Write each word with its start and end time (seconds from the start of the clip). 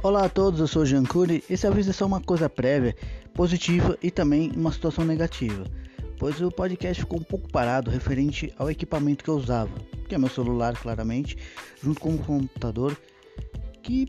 Olá 0.00 0.26
a 0.26 0.28
todos, 0.28 0.60
eu 0.60 0.68
sou 0.68 0.82
o 0.82 0.86
Jancuri. 0.86 1.42
Esse 1.50 1.66
aviso 1.66 1.90
é 1.90 1.92
só 1.92 2.06
uma 2.06 2.20
coisa 2.20 2.48
prévia, 2.48 2.94
positiva 3.34 3.98
e 4.00 4.12
também 4.12 4.52
uma 4.54 4.70
situação 4.70 5.04
negativa, 5.04 5.64
pois 6.20 6.40
o 6.40 6.52
podcast 6.52 7.02
ficou 7.02 7.18
um 7.18 7.22
pouco 7.24 7.50
parado 7.50 7.90
referente 7.90 8.54
ao 8.56 8.70
equipamento 8.70 9.24
que 9.24 9.30
eu 9.30 9.34
usava, 9.34 9.72
que 10.08 10.14
é 10.14 10.18
meu 10.18 10.28
celular, 10.28 10.76
claramente, 10.80 11.36
junto 11.82 12.00
com 12.00 12.14
o 12.14 12.18
computador, 12.18 12.96
que 13.82 14.06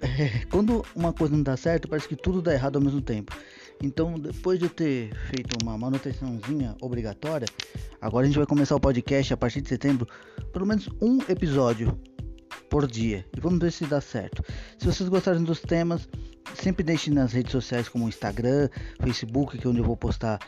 é, 0.00 0.44
quando 0.50 0.84
uma 0.96 1.12
coisa 1.12 1.36
não 1.36 1.44
dá 1.44 1.56
certo, 1.56 1.86
parece 1.86 2.08
que 2.08 2.16
tudo 2.16 2.42
dá 2.42 2.52
errado 2.52 2.74
ao 2.74 2.82
mesmo 2.82 3.00
tempo. 3.00 3.32
Então, 3.80 4.18
depois 4.18 4.58
de 4.58 4.64
eu 4.64 4.70
ter 4.70 5.14
feito 5.30 5.56
uma 5.62 5.78
manutençãozinha 5.78 6.74
obrigatória, 6.80 7.46
agora 8.00 8.24
a 8.24 8.26
gente 8.26 8.36
vai 8.36 8.46
começar 8.46 8.74
o 8.74 8.80
podcast 8.80 9.32
a 9.32 9.36
partir 9.36 9.60
de 9.60 9.68
setembro, 9.68 10.08
pelo 10.52 10.66
menos 10.66 10.88
um 11.00 11.18
episódio 11.28 11.96
por 12.74 12.88
dia. 12.88 13.24
E 13.36 13.38
vamos 13.38 13.60
ver 13.60 13.70
se 13.70 13.86
dá 13.86 14.00
certo. 14.00 14.44
Se 14.76 14.84
vocês 14.84 15.08
gostarem 15.08 15.44
dos 15.44 15.60
temas, 15.60 16.08
sempre 16.54 16.82
deixem 16.82 17.14
nas 17.14 17.32
redes 17.32 17.52
sociais 17.52 17.88
como 17.88 18.08
Instagram, 18.08 18.68
Facebook, 19.00 19.56
que 19.56 19.64
é 19.64 19.70
onde 19.70 19.78
eu 19.78 19.84
vou 19.84 19.96
postar 19.96 20.40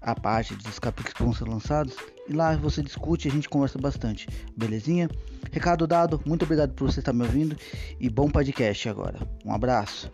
a 0.00 0.14
parte 0.14 0.54
dos 0.54 0.78
capítulos 0.78 1.12
que 1.12 1.22
vão 1.22 1.34
ser 1.34 1.44
lançados. 1.44 1.94
E 2.26 2.32
lá 2.32 2.56
você 2.56 2.80
discute 2.80 3.28
e 3.28 3.30
a 3.30 3.34
gente 3.34 3.50
conversa 3.50 3.78
bastante. 3.78 4.26
Belezinha? 4.56 5.10
Recado 5.52 5.86
dado, 5.86 6.18
muito 6.24 6.46
obrigado 6.46 6.72
por 6.72 6.90
você 6.90 7.00
estar 7.00 7.12
me 7.12 7.20
ouvindo 7.22 7.54
e 8.00 8.08
bom 8.08 8.30
podcast 8.30 8.88
agora. 8.88 9.18
Um 9.44 9.52
abraço. 9.52 10.10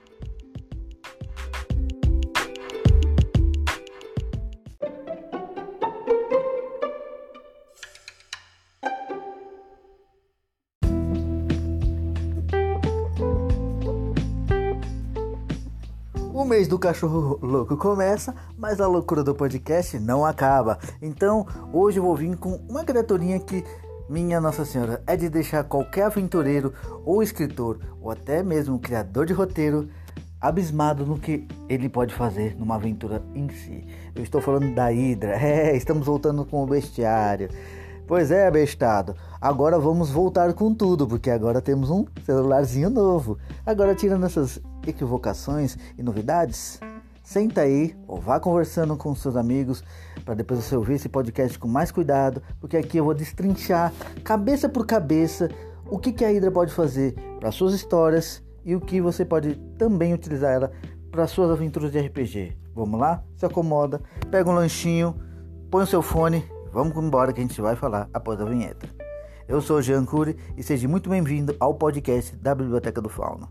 Mês 16.54 16.68
do 16.68 16.78
cachorro 16.78 17.36
louco 17.42 17.76
começa, 17.76 18.32
mas 18.56 18.80
a 18.80 18.86
loucura 18.86 19.24
do 19.24 19.34
podcast 19.34 19.98
não 19.98 20.24
acaba. 20.24 20.78
Então, 21.02 21.44
hoje 21.72 21.98
eu 21.98 22.04
vou 22.04 22.14
vir 22.14 22.36
com 22.36 22.60
uma 22.68 22.84
criaturinha 22.84 23.40
que, 23.40 23.64
minha 24.08 24.40
Nossa 24.40 24.64
Senhora, 24.64 25.02
é 25.04 25.16
de 25.16 25.28
deixar 25.28 25.64
qualquer 25.64 26.04
aventureiro 26.04 26.72
ou 27.04 27.24
escritor, 27.24 27.80
ou 28.00 28.08
até 28.08 28.40
mesmo 28.40 28.78
criador 28.78 29.26
de 29.26 29.32
roteiro, 29.32 29.88
abismado 30.40 31.04
no 31.04 31.18
que 31.18 31.44
ele 31.68 31.88
pode 31.88 32.14
fazer 32.14 32.54
numa 32.56 32.76
aventura 32.76 33.20
em 33.34 33.48
si. 33.48 33.84
Eu 34.14 34.22
estou 34.22 34.40
falando 34.40 34.72
da 34.76 34.92
Hidra. 34.92 35.34
É, 35.42 35.76
estamos 35.76 36.06
voltando 36.06 36.44
com 36.44 36.62
o 36.62 36.66
bestiário. 36.68 37.48
Pois 38.06 38.30
é, 38.30 38.50
bestado. 38.50 39.16
Agora 39.40 39.78
vamos 39.78 40.10
voltar 40.10 40.52
com 40.52 40.74
tudo, 40.74 41.06
porque 41.06 41.30
agora 41.30 41.62
temos 41.62 41.88
um 41.90 42.04
celularzinho 42.24 42.90
novo. 42.90 43.38
Agora, 43.64 43.94
tirando 43.94 44.26
essas 44.26 44.60
equivocações 44.86 45.78
e 45.96 46.02
novidades, 46.02 46.78
senta 47.22 47.62
aí 47.62 47.96
ou 48.06 48.20
vá 48.20 48.38
conversando 48.38 48.94
com 48.94 49.14
seus 49.14 49.36
amigos 49.36 49.82
para 50.22 50.34
depois 50.34 50.62
você 50.62 50.76
ouvir 50.76 50.94
esse 50.94 51.08
podcast 51.08 51.58
com 51.58 51.66
mais 51.66 51.90
cuidado, 51.90 52.42
porque 52.60 52.76
aqui 52.76 52.98
eu 52.98 53.04
vou 53.04 53.14
destrinchar 53.14 53.92
cabeça 54.22 54.68
por 54.68 54.86
cabeça 54.86 55.48
o 55.88 55.98
que, 55.98 56.12
que 56.12 56.24
a 56.24 56.28
Hydra 56.28 56.50
pode 56.50 56.72
fazer 56.72 57.14
para 57.40 57.50
suas 57.50 57.72
histórias 57.72 58.42
e 58.64 58.74
o 58.74 58.80
que 58.80 59.00
você 59.00 59.24
pode 59.24 59.54
também 59.78 60.12
utilizar 60.12 60.52
ela 60.52 60.72
para 61.10 61.26
suas 61.26 61.50
aventuras 61.50 61.90
de 61.90 62.00
RPG. 62.00 62.56
Vamos 62.74 63.00
lá? 63.00 63.22
Se 63.36 63.46
acomoda, 63.46 64.02
pega 64.30 64.50
um 64.50 64.54
lanchinho, 64.54 65.14
põe 65.70 65.84
o 65.84 65.86
seu 65.86 66.02
fone 66.02 66.44
Vamos 66.74 66.96
embora 66.96 67.32
que 67.32 67.38
a 67.38 67.44
gente 67.44 67.60
vai 67.60 67.76
falar 67.76 68.08
após 68.12 68.40
a 68.40 68.44
vinheta. 68.44 68.88
Eu 69.46 69.60
sou 69.60 69.80
Jean 69.80 70.04
Cury 70.04 70.36
e 70.56 70.62
seja 70.64 70.88
muito 70.88 71.08
bem-vindo 71.08 71.54
ao 71.60 71.72
podcast 71.72 72.34
da 72.34 72.52
Biblioteca 72.52 73.00
do 73.00 73.08
Fauna. 73.08 73.48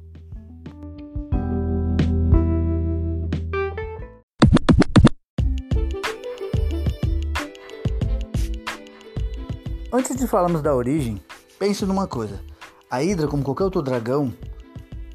Antes 9.89 10.17
de 10.17 10.27
falarmos 10.27 10.61
da 10.61 10.75
origem, 10.75 11.23
pense 11.57 11.85
numa 11.85 12.05
coisa. 12.05 12.41
A 12.91 13.01
Hidra, 13.01 13.29
como 13.29 13.41
qualquer 13.41 13.63
outro 13.63 13.81
dragão, 13.81 14.33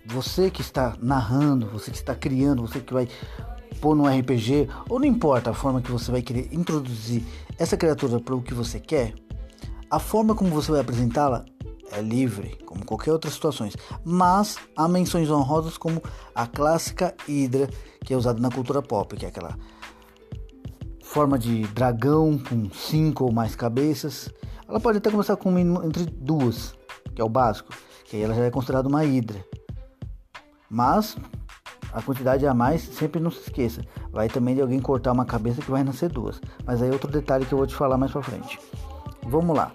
você 0.06 0.50
que 0.50 0.62
está 0.62 0.97
narrando, 0.99 1.66
você 1.66 1.91
que 1.91 1.99
está 1.99 2.15
criando, 2.15 2.62
você 2.62 2.81
que 2.81 2.94
vai 2.94 3.06
pôr 3.81 3.94
no 3.94 4.06
RPG, 4.06 4.69
ou 4.89 4.99
não 4.99 5.06
importa 5.06 5.50
a 5.50 5.55
forma 5.55 5.81
que 5.81 5.91
você 5.91 6.11
vai 6.11 6.22
querer 6.22 6.49
introduzir 6.53 7.25
essa 7.59 7.77
criatura 7.77 8.21
para 8.21 8.34
o 8.34 8.43
que 8.43 8.55
você 8.55 8.78
quer, 8.78 9.15
a 9.91 9.99
forma 9.99 10.34
como 10.34 10.50
você 10.50 10.71
vai 10.71 10.81
apresentá-la 10.81 11.44
é 11.91 12.03
livre, 12.03 12.59
como 12.67 12.84
qualquer 12.84 13.12
outra 13.12 13.31
situação, 13.31 13.69
mas 14.05 14.59
há 14.77 14.87
menções 14.87 15.31
honrosas 15.31 15.78
como 15.78 16.03
a 16.34 16.47
clássica 16.47 17.15
Hidra, 17.27 17.69
que 18.05 18.12
é 18.12 18.17
usada 18.17 18.41
na 18.41 18.50
cultura 18.50 18.83
pop, 18.83 19.17
que 19.17 19.25
é 19.25 19.28
aquela 19.28 19.56
forma 21.03 21.38
de 21.38 21.62
dragão 21.69 22.38
com 22.38 22.71
cinco 22.71 23.25
ou 23.25 23.33
mais 23.33 23.56
cabeças. 23.56 24.28
Ela 24.69 24.78
pode 24.78 24.99
até 24.99 25.11
começar 25.11 25.37
com 25.37 25.59
entre 25.59 26.05
duas, 26.05 26.75
que 27.15 27.22
é 27.22 27.25
o 27.25 27.28
básico, 27.28 27.72
que 28.05 28.17
aí 28.17 28.22
ela 28.22 28.34
já 28.34 28.44
é 28.44 28.50
considerada 28.50 28.88
uma 28.88 29.05
Hidra. 29.05 29.43
Mas 30.69 31.17
a 31.98 32.03
quantidade 32.03 32.47
a 32.47 32.54
mais, 32.54 32.81
sempre 32.82 33.20
não 33.20 33.28
se 33.28 33.41
esqueça. 33.41 33.82
Vai 34.12 34.28
também 34.28 34.54
de 34.54 34.62
alguém 34.62 34.78
cortar 34.78 35.10
uma 35.10 35.25
cabeça 35.25 35.60
que 35.60 35.70
vai 35.70 35.82
nascer 35.82 36.09
duas. 36.09 36.41
Mas 36.64 36.81
aí 36.81 36.88
é 36.88 36.92
outro 36.92 37.10
detalhe 37.10 37.44
que 37.44 37.53
eu 37.53 37.59
vou 37.59 37.66
te 37.66 37.75
falar 37.75 37.98
mais 37.98 38.12
pra 38.12 38.22
frente. 38.22 38.56
Vamos 39.26 39.56
lá. 39.56 39.72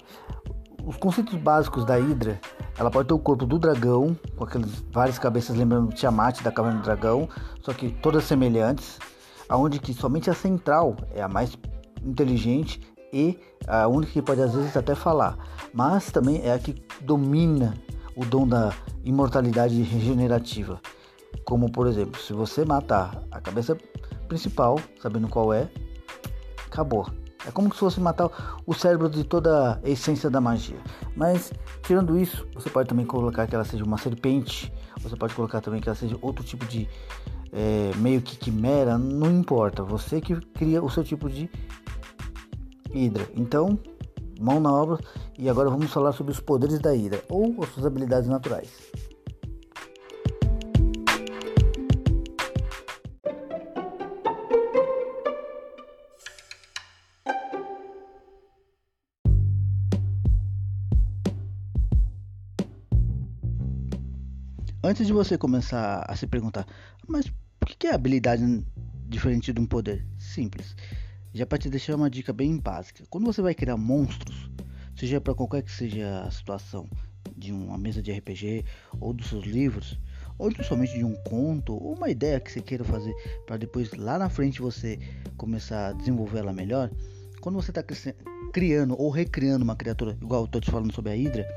Os 0.85 0.95
conceitos 0.95 1.35
básicos 1.35 1.83
da 1.83 1.95
Hydra, 1.95 2.39
ela 2.77 2.89
pode 2.89 3.09
ter 3.09 3.13
o 3.13 3.19
corpo 3.19 3.45
do 3.45 3.59
dragão, 3.59 4.17
com 4.37 4.45
aquelas 4.45 4.71
várias 4.89 5.19
cabeças 5.19 5.57
lembrando 5.57 5.93
Tiamat 5.93 6.41
da 6.41 6.51
caverna 6.51 6.79
do 6.79 6.83
dragão, 6.83 7.27
só 7.61 7.73
que 7.73 7.91
todas 7.91 8.23
semelhantes, 8.23 8.99
aonde 9.49 9.79
que 9.79 9.93
somente 9.93 10.29
a 10.29 10.33
central 10.33 10.95
é 11.13 11.21
a 11.21 11.27
mais 11.27 11.57
inteligente 12.05 12.81
e 13.11 13.37
a 13.67 13.85
única 13.87 14.13
que 14.13 14.21
pode 14.21 14.41
às 14.41 14.53
vezes 14.53 14.77
até 14.77 14.95
falar, 14.95 15.37
mas 15.73 16.09
também 16.09 16.41
é 16.41 16.53
a 16.53 16.59
que 16.59 16.81
domina 17.01 17.73
o 18.15 18.23
dom 18.23 18.47
da 18.47 18.73
imortalidade 19.03 19.81
regenerativa. 19.81 20.79
Como 21.45 21.71
por 21.71 21.87
exemplo, 21.87 22.19
se 22.21 22.33
você 22.33 22.65
matar 22.65 23.23
a 23.31 23.39
cabeça 23.39 23.77
principal, 24.27 24.79
sabendo 25.01 25.27
qual 25.27 25.53
é, 25.53 25.69
acabou. 26.65 27.07
É 27.45 27.51
como 27.51 27.71
se 27.73 27.79
fosse 27.79 27.99
matar 27.99 28.29
o 28.65 28.73
cérebro 28.73 29.09
de 29.09 29.23
toda 29.23 29.79
a 29.83 29.89
essência 29.89 30.29
da 30.29 30.39
magia. 30.39 30.77
Mas 31.15 31.51
tirando 31.83 32.17
isso, 32.17 32.47
você 32.53 32.69
pode 32.69 32.87
também 32.87 33.05
colocar 33.05 33.45
que 33.47 33.53
ela 33.53 33.65
seja 33.65 33.83
uma 33.83 33.97
serpente. 33.97 34.71
Você 35.01 35.15
pode 35.15 35.35
colocar 35.35 35.59
também 35.59 35.81
que 35.81 35.89
ela 35.89 35.95
seja 35.95 36.17
outro 36.21 36.43
tipo 36.43 36.65
de 36.65 36.87
é, 37.51 37.91
meio 37.97 38.21
que 38.21 38.37
quimera. 38.37 38.97
Não 38.97 39.29
importa. 39.29 39.83
Você 39.83 40.21
que 40.21 40.35
cria 40.53 40.81
o 40.81 40.89
seu 40.89 41.03
tipo 41.03 41.29
de 41.29 41.49
hidra. 42.93 43.27
Então, 43.35 43.77
mão 44.39 44.61
na 44.61 44.71
obra. 44.71 44.97
E 45.37 45.49
agora 45.49 45.69
vamos 45.69 45.91
falar 45.91 46.13
sobre 46.13 46.31
os 46.31 46.39
poderes 46.39 46.79
da 46.79 46.95
hidra 46.95 47.21
ou 47.29 47.61
as 47.61 47.69
suas 47.69 47.85
habilidades 47.85 48.29
naturais. 48.29 48.69
Antes 64.93 65.07
de 65.07 65.13
você 65.13 65.39
começar 65.39 66.05
a 66.07 66.15
se 66.15 66.27
perguntar, 66.27 66.67
mas 67.07 67.25
por 67.59 67.67
que 67.67 67.87
é 67.87 67.95
habilidade 67.95 68.43
diferente 69.07 69.51
de 69.51 69.59
um 69.59 69.65
poder? 69.65 70.05
Simples. 70.19 70.75
Já 71.33 71.47
para 71.47 71.57
te 71.57 71.67
deixar 71.67 71.95
uma 71.95 72.11
dica 72.11 72.31
bem 72.31 72.59
básica. 72.59 73.03
Quando 73.09 73.25
você 73.25 73.41
vai 73.41 73.55
criar 73.55 73.75
monstros, 73.75 74.51
seja 74.95 75.19
para 75.19 75.33
qualquer 75.33 75.63
que 75.63 75.71
seja 75.71 76.21
a 76.21 76.29
situação 76.29 76.87
de 77.35 77.51
uma 77.51 77.75
mesa 77.75 78.03
de 78.03 78.11
RPG 78.11 78.65
ou 79.01 79.13
dos 79.13 79.29
seus 79.29 79.45
livros, 79.45 79.97
ou 80.37 80.51
somente 80.63 80.93
de 80.93 81.03
um 81.03 81.15
conto, 81.23 81.73
ou 81.73 81.95
uma 81.95 82.11
ideia 82.11 82.39
que 82.39 82.51
você 82.51 82.61
queira 82.61 82.83
fazer 82.83 83.15
para 83.47 83.57
depois 83.57 83.91
lá 83.93 84.19
na 84.19 84.29
frente 84.29 84.61
você 84.61 84.99
começar 85.37 85.87
a 85.87 85.93
desenvolver 85.93 86.37
ela 86.37 86.53
melhor. 86.53 86.91
Quando 87.41 87.55
você 87.55 87.71
está 87.71 87.83
criando 88.53 88.95
ou 88.95 89.09
recriando 89.09 89.63
uma 89.63 89.75
criatura, 89.75 90.15
igual 90.21 90.43
eu 90.43 90.47
tô 90.47 90.61
te 90.61 90.69
falando 90.69 90.93
sobre 90.93 91.13
a 91.13 91.15
Hydra, 91.15 91.47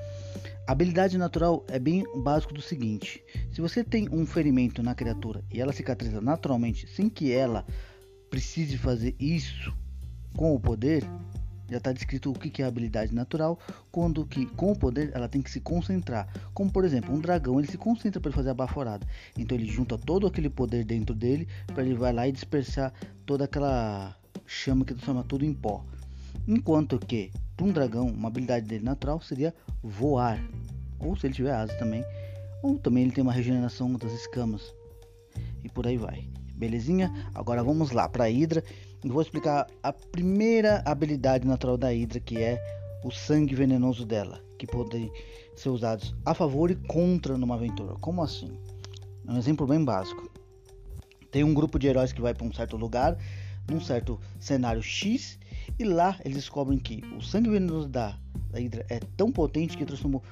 habilidade 0.67 1.17
natural 1.19 1.65
é 1.69 1.79
bem 1.79 2.05
básico 2.23 2.53
do 2.53 2.62
seguinte: 2.62 3.23
se 3.53 3.61
você 3.61 3.85
tem 3.85 4.09
um 4.11 4.27
ferimento 4.27 4.83
na 4.83 4.94
criatura 4.94 5.43
e 5.53 5.61
ela 5.61 5.73
cicatriza 5.73 6.21
naturalmente 6.21 6.87
sem 6.87 7.09
que 7.09 7.33
ela 7.33 7.65
precise 8.31 8.77
fazer 8.77 9.15
isso 9.19 9.75
com 10.37 10.55
o 10.55 10.61
poder, 10.61 11.05
já 11.69 11.79
está 11.79 11.93
descrito 11.93 12.31
o 12.31 12.35
que 12.35 12.62
é 12.62 12.65
a 12.65 12.69
habilidade 12.69 13.15
natural, 13.15 13.59
quando 13.91 14.27
que 14.27 14.47
com 14.47 14.73
o 14.73 14.79
poder 14.79 15.11
ela 15.15 15.29
tem 15.29 15.43
que 15.43 15.50
se 15.50 15.61
concentrar. 15.61 16.29
Como 16.55 16.71
por 16.71 16.85
exemplo, 16.85 17.15
um 17.15 17.21
dragão, 17.21 17.59
ele 17.59 17.69
se 17.69 17.79
concentra 17.79 18.21
para 18.21 18.32
fazer 18.32 18.50
a 18.50 18.55
baforada. 18.55 19.06
Então 19.37 19.56
ele 19.56 19.67
junta 19.67 19.99
todo 19.99 20.27
aquele 20.27 20.49
poder 20.49 20.85
dentro 20.85 21.15
dele 21.15 21.49
para 21.67 21.85
ele 21.85 21.94
vai 21.94 22.12
lá 22.12 22.29
e 22.29 22.32
dispersar 22.32 22.93
toda 23.25 23.44
aquela 23.44 24.17
chama 24.47 24.85
que 24.85 24.94
transforma 24.94 25.25
tudo 25.25 25.44
em 25.44 25.53
pó. 25.53 25.85
Enquanto 26.46 26.98
que 26.98 27.32
para 27.56 27.66
um 27.66 27.72
dragão, 27.72 28.06
uma 28.08 28.28
habilidade 28.28 28.66
dele 28.66 28.84
natural 28.84 29.20
seria 29.20 29.54
voar, 29.82 30.38
ou 30.98 31.16
se 31.16 31.26
ele 31.26 31.34
tiver 31.34 31.52
asas 31.52 31.76
também, 31.78 32.04
Ou 32.62 32.78
também 32.78 33.04
ele 33.04 33.12
tem 33.12 33.22
uma 33.22 33.32
regeneração 33.32 33.93
das 33.94 34.12
escamas. 34.12 34.75
E 35.62 35.69
por 35.69 35.87
aí 35.87 35.96
vai. 35.96 36.28
Belezinha? 36.54 37.12
Agora 37.34 37.62
vamos 37.62 37.90
lá 37.90 38.08
para 38.08 38.25
a 38.25 38.31
Hidra. 38.31 38.64
E 39.04 39.08
vou 39.08 39.22
explicar 39.22 39.66
a 39.82 39.93
primeira 39.93 40.82
habilidade 40.84 41.46
natural 41.46 41.76
da 41.76 41.93
Hidra, 41.93 42.19
que 42.19 42.38
é 42.38 42.60
o 43.04 43.10
sangue 43.10 43.54
venenoso 43.54 44.04
dela, 44.04 44.43
que 44.58 44.66
podem 44.66 45.12
ser 45.54 45.69
usados 45.69 46.14
a 46.25 46.34
favor 46.34 46.70
e 46.70 46.75
contra 46.75 47.37
numa 47.38 47.54
aventura. 47.54 47.94
Como 48.00 48.22
assim? 48.22 48.58
Um 49.28 49.37
exemplo 49.37 49.66
bem 49.66 49.84
básico. 49.84 50.28
Tem 51.31 51.44
um 51.44 51.54
grupo 51.54 51.78
de 51.78 51.87
heróis 51.87 52.12
que 52.12 52.20
vai 52.20 52.34
para 52.34 52.46
um 52.46 52.52
certo 52.52 52.76
lugar, 52.76 53.16
num 53.70 53.81
certo 53.81 54.19
cenário 54.40 54.82
X, 54.82 55.38
e 55.79 55.85
lá 55.85 56.19
eles 56.25 56.37
descobrem 56.37 56.79
que 56.79 57.03
o 57.17 57.21
sangue 57.21 57.51
venenoso 57.51 57.89
da, 57.89 58.19
da 58.51 58.61
Hidra 58.61 58.87
é 58.89 59.01
tão 59.17 59.31
potente 59.31 59.77
que 59.77 59.85
transformou 59.85 60.23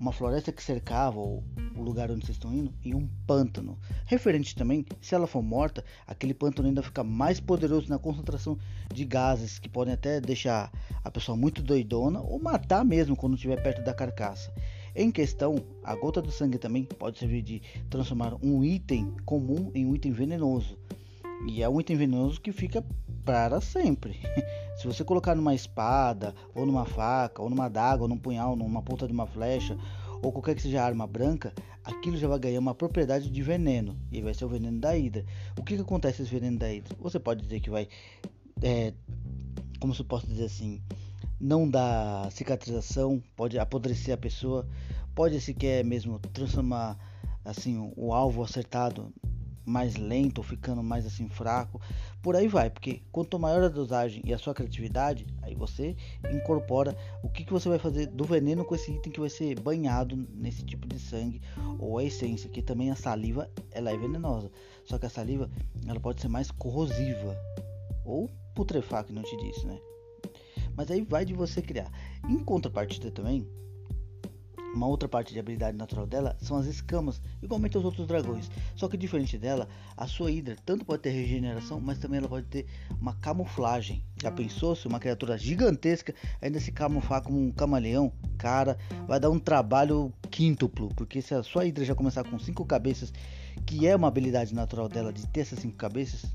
uma 0.00 0.12
floresta 0.12 0.52
que 0.52 0.62
cercava 0.62 1.18
o, 1.18 1.42
o 1.76 1.82
lugar 1.82 2.10
onde 2.10 2.24
vocês 2.24 2.36
estão 2.36 2.52
indo 2.52 2.72
em 2.84 2.94
um 2.94 3.08
pântano. 3.26 3.76
Referente 4.06 4.54
também, 4.54 4.84
se 5.00 5.14
ela 5.14 5.26
for 5.26 5.42
morta, 5.42 5.84
aquele 6.06 6.32
pântano 6.32 6.68
ainda 6.68 6.82
fica 6.82 7.02
mais 7.02 7.40
poderoso 7.40 7.88
na 7.88 7.98
concentração 7.98 8.56
de 8.92 9.04
gases 9.04 9.58
que 9.58 9.68
podem 9.68 9.94
até 9.94 10.20
deixar 10.20 10.72
a 11.02 11.10
pessoa 11.10 11.36
muito 11.36 11.62
doidona 11.62 12.20
ou 12.20 12.38
matar 12.38 12.84
mesmo 12.84 13.16
quando 13.16 13.34
estiver 13.34 13.60
perto 13.62 13.82
da 13.82 13.92
carcaça. 13.92 14.52
Em 14.94 15.10
questão, 15.10 15.56
a 15.84 15.94
gota 15.94 16.22
do 16.22 16.30
sangue 16.30 16.58
também 16.58 16.84
pode 16.84 17.18
servir 17.18 17.42
de 17.42 17.62
transformar 17.90 18.34
um 18.42 18.64
item 18.64 19.14
comum 19.24 19.70
em 19.74 19.86
um 19.86 19.94
item 19.94 20.12
venenoso. 20.12 20.78
E 21.46 21.62
é 21.62 21.68
um 21.68 21.80
item 21.80 21.96
venenoso 21.96 22.40
que 22.40 22.50
fica 22.50 22.84
para 23.28 23.60
sempre. 23.60 24.18
Se 24.80 24.86
você 24.86 25.04
colocar 25.04 25.34
numa 25.34 25.54
espada, 25.54 26.34
ou 26.54 26.64
numa 26.64 26.86
faca, 26.86 27.42
ou 27.42 27.50
numa 27.50 27.66
adaga, 27.66 28.00
ou 28.00 28.08
num 28.08 28.16
punhal, 28.16 28.56
numa 28.56 28.80
ponta 28.80 29.06
de 29.06 29.12
uma 29.12 29.26
flecha, 29.26 29.76
ou 30.22 30.32
qualquer 30.32 30.54
que 30.54 30.62
seja 30.62 30.82
arma 30.82 31.06
branca, 31.06 31.52
aquilo 31.84 32.16
já 32.16 32.26
vai 32.26 32.38
ganhar 32.38 32.58
uma 32.58 32.74
propriedade 32.74 33.30
de 33.30 33.42
veneno. 33.42 33.94
E 34.10 34.22
vai 34.22 34.32
ser 34.32 34.46
o 34.46 34.48
veneno 34.48 34.80
da 34.80 34.96
hidra. 34.96 35.26
O 35.58 35.62
que, 35.62 35.76
que 35.76 35.82
acontece 35.82 36.22
esse 36.22 36.30
veneno 36.30 36.58
da 36.58 36.72
hidra? 36.72 36.96
Você 37.00 37.20
pode 37.20 37.42
dizer 37.42 37.60
que 37.60 37.68
vai. 37.68 37.86
É, 38.62 38.94
como 39.78 39.94
se 39.94 40.00
eu 40.00 40.06
posso 40.06 40.26
dizer 40.26 40.44
assim? 40.46 40.80
Não 41.38 41.68
dá 41.68 42.30
cicatrização, 42.30 43.22
pode 43.36 43.58
apodrecer 43.58 44.14
a 44.14 44.16
pessoa, 44.16 44.66
pode 45.14 45.38
sequer 45.38 45.84
mesmo 45.84 46.18
transformar 46.32 46.96
assim 47.44 47.92
o 47.94 48.14
alvo 48.14 48.42
acertado 48.42 49.12
mais 49.68 49.96
lento, 49.96 50.42
ficando 50.42 50.82
mais 50.82 51.06
assim 51.06 51.28
fraco, 51.28 51.80
por 52.22 52.34
aí 52.34 52.48
vai, 52.48 52.70
porque 52.70 53.02
quanto 53.12 53.38
maior 53.38 53.62
a 53.62 53.68
dosagem 53.68 54.22
e 54.24 54.32
a 54.32 54.38
sua 54.38 54.54
criatividade, 54.54 55.26
aí 55.42 55.54
você 55.54 55.94
incorpora 56.32 56.96
o 57.22 57.28
que, 57.28 57.44
que 57.44 57.52
você 57.52 57.68
vai 57.68 57.78
fazer 57.78 58.06
do 58.06 58.24
veneno 58.24 58.64
com 58.64 58.74
esse 58.74 58.90
item 58.90 59.12
que 59.12 59.20
vai 59.20 59.28
ser 59.28 59.60
banhado 59.60 60.16
nesse 60.34 60.64
tipo 60.64 60.88
de 60.88 60.98
sangue 60.98 61.40
ou 61.78 61.98
a 61.98 62.04
essência, 62.04 62.50
que 62.50 62.62
também 62.62 62.90
a 62.90 62.96
saliva 62.96 63.50
ela 63.70 63.90
é 63.90 63.96
venenosa, 63.96 64.50
só 64.84 64.98
que 64.98 65.06
a 65.06 65.10
saliva 65.10 65.50
ela 65.86 66.00
pode 66.00 66.20
ser 66.20 66.28
mais 66.28 66.50
corrosiva 66.50 67.36
ou 68.04 68.28
putrefar, 68.54 69.04
que 69.04 69.12
não 69.12 69.22
te 69.22 69.36
disse, 69.36 69.66
né? 69.66 69.78
Mas 70.74 70.90
aí 70.90 71.02
vai 71.02 71.24
de 71.24 71.34
você 71.34 71.60
criar. 71.60 71.90
Em 72.28 72.38
contrapartida 72.38 73.10
também, 73.10 73.46
uma 74.74 74.86
outra 74.86 75.08
parte 75.08 75.32
de 75.32 75.40
habilidade 75.40 75.76
natural 75.76 76.06
dela 76.06 76.36
são 76.40 76.56
as 76.56 76.66
escamas, 76.66 77.20
igualmente 77.42 77.76
aos 77.76 77.84
outros 77.84 78.06
dragões. 78.06 78.50
Só 78.76 78.88
que 78.88 78.96
diferente 78.96 79.38
dela, 79.38 79.68
a 79.96 80.06
sua 80.06 80.30
hidra 80.30 80.56
tanto 80.64 80.84
pode 80.84 81.02
ter 81.02 81.10
regeneração, 81.10 81.80
mas 81.80 81.98
também 81.98 82.18
ela 82.18 82.28
pode 82.28 82.46
ter 82.46 82.66
uma 83.00 83.14
camuflagem. 83.14 84.04
Já 84.20 84.30
pensou 84.30 84.74
se 84.74 84.86
uma 84.86 85.00
criatura 85.00 85.38
gigantesca 85.38 86.14
ainda 86.40 86.60
se 86.60 86.72
camuflar 86.72 87.22
como 87.22 87.40
um 87.40 87.50
camaleão? 87.50 88.12
Cara, 88.36 88.78
vai 89.06 89.18
dar 89.18 89.30
um 89.30 89.38
trabalho 89.38 90.12
quíntuplo, 90.30 90.88
porque 90.94 91.20
se 91.22 91.34
a 91.34 91.42
sua 91.42 91.64
hidra 91.64 91.84
já 91.84 91.94
começar 91.94 92.24
com 92.24 92.38
cinco 92.38 92.64
cabeças, 92.64 93.12
que 93.66 93.86
é 93.86 93.96
uma 93.96 94.08
habilidade 94.08 94.54
natural 94.54 94.88
dela 94.88 95.12
de 95.12 95.26
ter 95.26 95.40
essas 95.40 95.58
cinco 95.58 95.76
cabeças, 95.76 96.26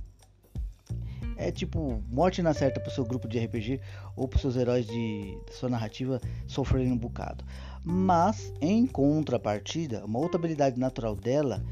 é 1.38 1.52
tipo 1.52 2.02
morte 2.10 2.42
na 2.42 2.54
certa 2.54 2.80
pro 2.80 2.92
seu 2.92 3.06
grupo 3.06 3.28
de 3.28 3.40
RPG 3.40 3.82
ou 4.16 4.28
pros 4.28 4.42
seus 4.42 4.56
heróis 4.56 4.86
de 4.86 5.38
sua 5.52 5.70
narrativa 5.70 6.22
sofrerem 6.48 6.92
um 6.92 6.98
bocado. 6.98 7.44
Mas 7.84 8.54
em 8.62 8.88
contrapartida, 8.88 10.06
uma 10.06 10.20
outra 10.20 10.38
habilidade 10.38 10.80
natural 10.80 11.16
dela, 11.16 11.64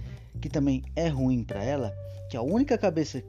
que 0.42 0.50
também 0.50 0.84
é 0.96 1.08
ruim 1.08 1.44
para 1.44 1.64
ela, 1.64 1.94
que 2.30 2.36
a 2.36 2.42
única 2.42 2.78
cabeça 2.78 3.24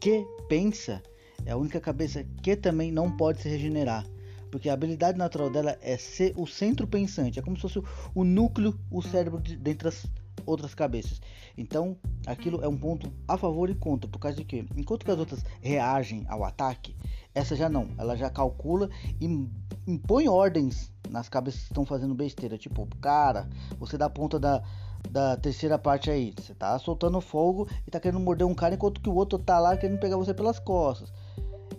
que 0.00 0.26
pensa 0.48 1.02
é 1.44 1.52
a 1.52 1.56
única 1.56 1.80
cabeça 1.80 2.24
que 2.42 2.56
também 2.56 2.90
não 2.92 3.16
pode 3.16 3.40
se 3.40 3.48
regenerar. 3.48 4.06
Porque 4.50 4.68
a 4.68 4.74
habilidade 4.74 5.16
natural 5.16 5.50
dela 5.50 5.78
é 5.80 5.96
ser 5.96 6.34
o 6.36 6.46
centro 6.46 6.86
pensante, 6.86 7.38
é 7.38 7.42
como 7.42 7.56
se 7.56 7.62
fosse 7.62 7.82
o 8.14 8.22
núcleo, 8.22 8.78
o 8.90 9.00
cérebro 9.02 9.40
de, 9.40 9.56
dentre 9.56 9.88
as 9.88 10.06
outras 10.44 10.74
cabeças. 10.74 11.20
Então, 11.56 11.96
aquilo 12.26 12.62
é 12.62 12.68
um 12.68 12.76
ponto 12.76 13.10
a 13.26 13.38
favor 13.38 13.70
e 13.70 13.74
contra, 13.74 14.08
por 14.10 14.18
causa 14.18 14.36
de 14.36 14.44
que, 14.44 14.66
enquanto 14.76 15.04
que 15.04 15.10
as 15.10 15.18
outras 15.18 15.44
reagem 15.60 16.24
ao 16.28 16.44
ataque, 16.44 16.94
essa 17.34 17.56
já 17.56 17.68
não, 17.68 17.88
ela 17.96 18.16
já 18.16 18.28
calcula 18.28 18.90
e 19.20 19.48
impõe 19.86 20.28
ordens 20.28 20.91
nas 21.12 21.28
cabeças 21.28 21.62
estão 21.62 21.84
fazendo 21.84 22.14
besteira. 22.14 22.56
Tipo, 22.56 22.88
cara, 23.00 23.48
você 23.78 23.98
dá 23.98 24.08
ponta 24.08 24.40
da, 24.40 24.62
da 25.10 25.36
terceira 25.36 25.78
parte 25.78 26.10
aí. 26.10 26.32
Você 26.36 26.54
tá 26.54 26.76
soltando 26.78 27.20
fogo 27.20 27.68
e 27.86 27.90
tá 27.90 28.00
querendo 28.00 28.20
morder 28.20 28.46
um 28.46 28.54
cara 28.54 28.74
enquanto 28.74 29.00
que 29.00 29.08
o 29.08 29.14
outro 29.14 29.38
tá 29.38 29.60
lá 29.60 29.76
querendo 29.76 30.00
pegar 30.00 30.16
você 30.16 30.32
pelas 30.32 30.58
costas. 30.58 31.12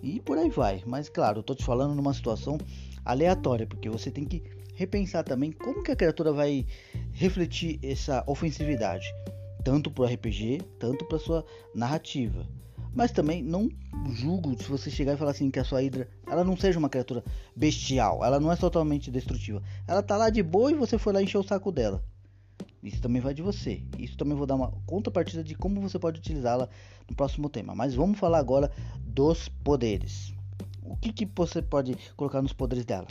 E 0.02 0.20
por 0.20 0.38
aí 0.38 0.48
vai. 0.48 0.82
Mas 0.86 1.08
claro, 1.08 1.40
eu 1.40 1.42
tô 1.42 1.54
te 1.54 1.64
falando 1.64 1.94
numa 1.94 2.14
situação 2.14 2.56
aleatória, 3.04 3.66
porque 3.66 3.90
você 3.90 4.10
tem 4.10 4.24
que 4.24 4.42
repensar 4.74 5.24
também 5.24 5.52
como 5.52 5.82
que 5.82 5.90
a 5.90 5.96
criatura 5.96 6.32
vai 6.32 6.66
refletir 7.12 7.78
essa 7.82 8.24
ofensividade, 8.26 9.06
tanto 9.62 9.90
pro 9.90 10.04
RPG, 10.04 10.62
tanto 10.78 11.04
para 11.06 11.18
sua 11.18 11.44
narrativa. 11.74 12.46
Mas 12.94 13.10
também 13.10 13.42
não 13.42 13.68
julgo 14.12 14.56
se 14.56 14.68
você 14.68 14.90
chegar 14.90 15.14
e 15.14 15.16
falar 15.16 15.32
assim 15.32 15.50
que 15.50 15.58
a 15.58 15.64
sua 15.64 15.80
Hydra 15.80 16.08
ela 16.26 16.44
não 16.44 16.56
seja 16.56 16.78
uma 16.78 16.88
criatura 16.88 17.24
bestial, 17.56 18.24
ela 18.24 18.38
não 18.38 18.52
é 18.52 18.56
totalmente 18.56 19.10
destrutiva. 19.10 19.62
Ela 19.86 20.02
tá 20.02 20.16
lá 20.16 20.30
de 20.30 20.42
boa 20.42 20.70
e 20.70 20.74
você 20.74 20.96
foi 20.96 21.12
lá 21.12 21.22
encher 21.22 21.38
o 21.38 21.42
saco 21.42 21.72
dela. 21.72 22.02
Isso 22.82 23.00
também 23.00 23.20
vai 23.20 23.32
de 23.32 23.42
você. 23.42 23.82
Isso 23.98 24.16
também 24.16 24.36
vou 24.36 24.46
dar 24.46 24.54
uma 24.54 24.70
contrapartida 24.86 25.42
de 25.42 25.54
como 25.54 25.80
você 25.80 25.98
pode 25.98 26.20
utilizá-la 26.20 26.68
no 27.08 27.16
próximo 27.16 27.48
tema. 27.48 27.74
Mas 27.74 27.94
vamos 27.94 28.18
falar 28.18 28.38
agora 28.38 28.70
dos 29.00 29.48
poderes. 29.48 30.34
O 30.82 30.96
que, 30.96 31.12
que 31.12 31.26
você 31.34 31.62
pode 31.62 31.96
colocar 32.14 32.42
nos 32.42 32.52
poderes 32.52 32.84
dela? 32.84 33.06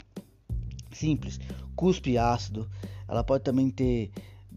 Simples, 0.92 1.40
cuspe 1.74 2.16
ácido. 2.16 2.70
Ela 3.08 3.24
pode 3.24 3.42
também 3.42 3.68
ter 3.68 4.12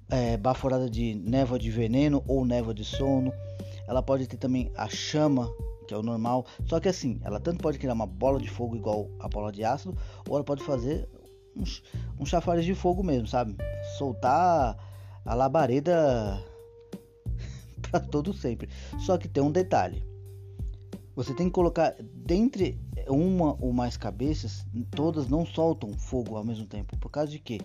é, 0.08 0.38
baforada 0.38 0.88
de 0.88 1.16
névoa 1.16 1.58
de 1.58 1.72
veneno 1.72 2.24
ou 2.28 2.46
névoa 2.46 2.74
de 2.74 2.86
sono 2.86 3.34
ela 3.88 4.03
pode 4.03 4.27
ter 4.27 4.38
também 4.38 4.72
a 4.75 4.89
chama, 4.89 5.50
que 5.88 5.94
é 5.94 5.98
o 5.98 6.03
normal. 6.03 6.46
Só 6.65 6.79
que 6.79 6.89
assim, 6.89 7.20
ela 7.24 7.39
tanto 7.39 7.62
pode 7.62 7.79
criar 7.79 7.94
uma 7.94 8.06
bola 8.06 8.39
de 8.39 8.50
fogo 8.50 8.75
igual 8.75 9.10
a 9.20 9.27
bola 9.27 9.51
de 9.51 9.63
ácido, 9.63 9.98
ou 10.27 10.36
ela 10.36 10.44
pode 10.44 10.63
fazer 10.63 11.08
uns, 11.56 11.82
uns 12.20 12.29
chafariz 12.29 12.65
de 12.65 12.75
fogo 12.75 13.03
mesmo, 13.03 13.27
sabe? 13.27 13.56
Soltar 13.98 14.77
a 15.25 15.34
labareda 15.34 16.44
para 17.89 18.00
todo 18.00 18.34
sempre. 18.34 18.70
Só 19.00 19.17
que 19.17 19.27
tem 19.27 19.41
um 19.41 19.51
detalhe. 19.51 20.06
Você 21.15 21.34
tem 21.34 21.48
que 21.48 21.53
colocar 21.53 21.96
dentre 22.00 22.79
uma 23.08 23.58
ou 23.60 23.74
mais 23.74 23.98
cabeças, 23.98 24.65
todas 24.91 25.27
não 25.27 25.46
soltam 25.46 25.94
fogo 25.94 26.36
ao 26.36 26.44
mesmo 26.44 26.65
tempo. 26.65 26.98
Por 26.98 27.10
causa 27.10 27.32
de 27.32 27.39
que? 27.39 27.60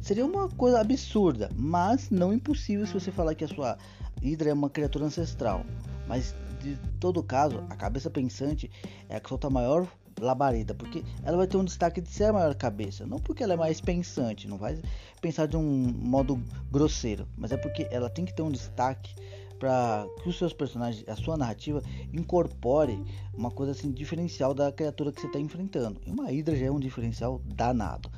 Seria 0.00 0.26
uma 0.26 0.48
coisa 0.48 0.80
absurda, 0.80 1.50
mas 1.56 2.10
não 2.10 2.32
impossível 2.32 2.86
se 2.86 2.92
você 2.92 3.10
falar 3.10 3.34
que 3.34 3.44
a 3.44 3.48
sua 3.48 3.78
Hydra 4.22 4.50
é 4.50 4.52
uma 4.52 4.70
criatura 4.70 5.04
ancestral, 5.04 5.64
mas 6.06 6.34
de 6.60 6.76
todo 6.98 7.22
caso, 7.22 7.64
a 7.70 7.76
cabeça 7.76 8.10
pensante 8.10 8.70
é 9.08 9.16
a 9.16 9.20
que 9.20 9.28
solta 9.28 9.46
a 9.46 9.50
maior 9.50 9.86
labareda, 10.20 10.74
porque 10.74 11.04
ela 11.22 11.36
vai 11.36 11.46
ter 11.46 11.56
um 11.56 11.64
destaque 11.64 12.00
de 12.00 12.08
ser 12.08 12.24
a 12.24 12.32
maior 12.32 12.54
cabeça, 12.54 13.06
não 13.06 13.18
porque 13.18 13.42
ela 13.42 13.54
é 13.54 13.56
mais 13.56 13.80
pensante, 13.80 14.48
não 14.48 14.58
vai 14.58 14.80
pensar 15.20 15.46
de 15.46 15.56
um 15.56 15.62
modo 15.62 16.42
grosseiro, 16.70 17.26
mas 17.36 17.52
é 17.52 17.56
porque 17.56 17.86
ela 17.90 18.10
tem 18.10 18.24
que 18.24 18.34
ter 18.34 18.42
um 18.42 18.50
destaque 18.50 19.14
para 19.58 20.06
que 20.22 20.28
os 20.28 20.38
seus 20.38 20.52
personagens, 20.52 21.08
a 21.08 21.16
sua 21.16 21.36
narrativa 21.36 21.82
incorpore 22.12 23.02
uma 23.34 23.50
coisa 23.50 23.72
assim 23.72 23.90
diferencial 23.90 24.54
da 24.54 24.70
criatura 24.70 25.10
que 25.10 25.20
você 25.20 25.26
está 25.26 25.38
enfrentando. 25.38 26.00
E 26.06 26.10
uma 26.10 26.26
Hydra 26.26 26.54
já 26.54 26.66
é 26.66 26.70
um 26.70 26.78
diferencial 26.78 27.40
danado. 27.44 28.08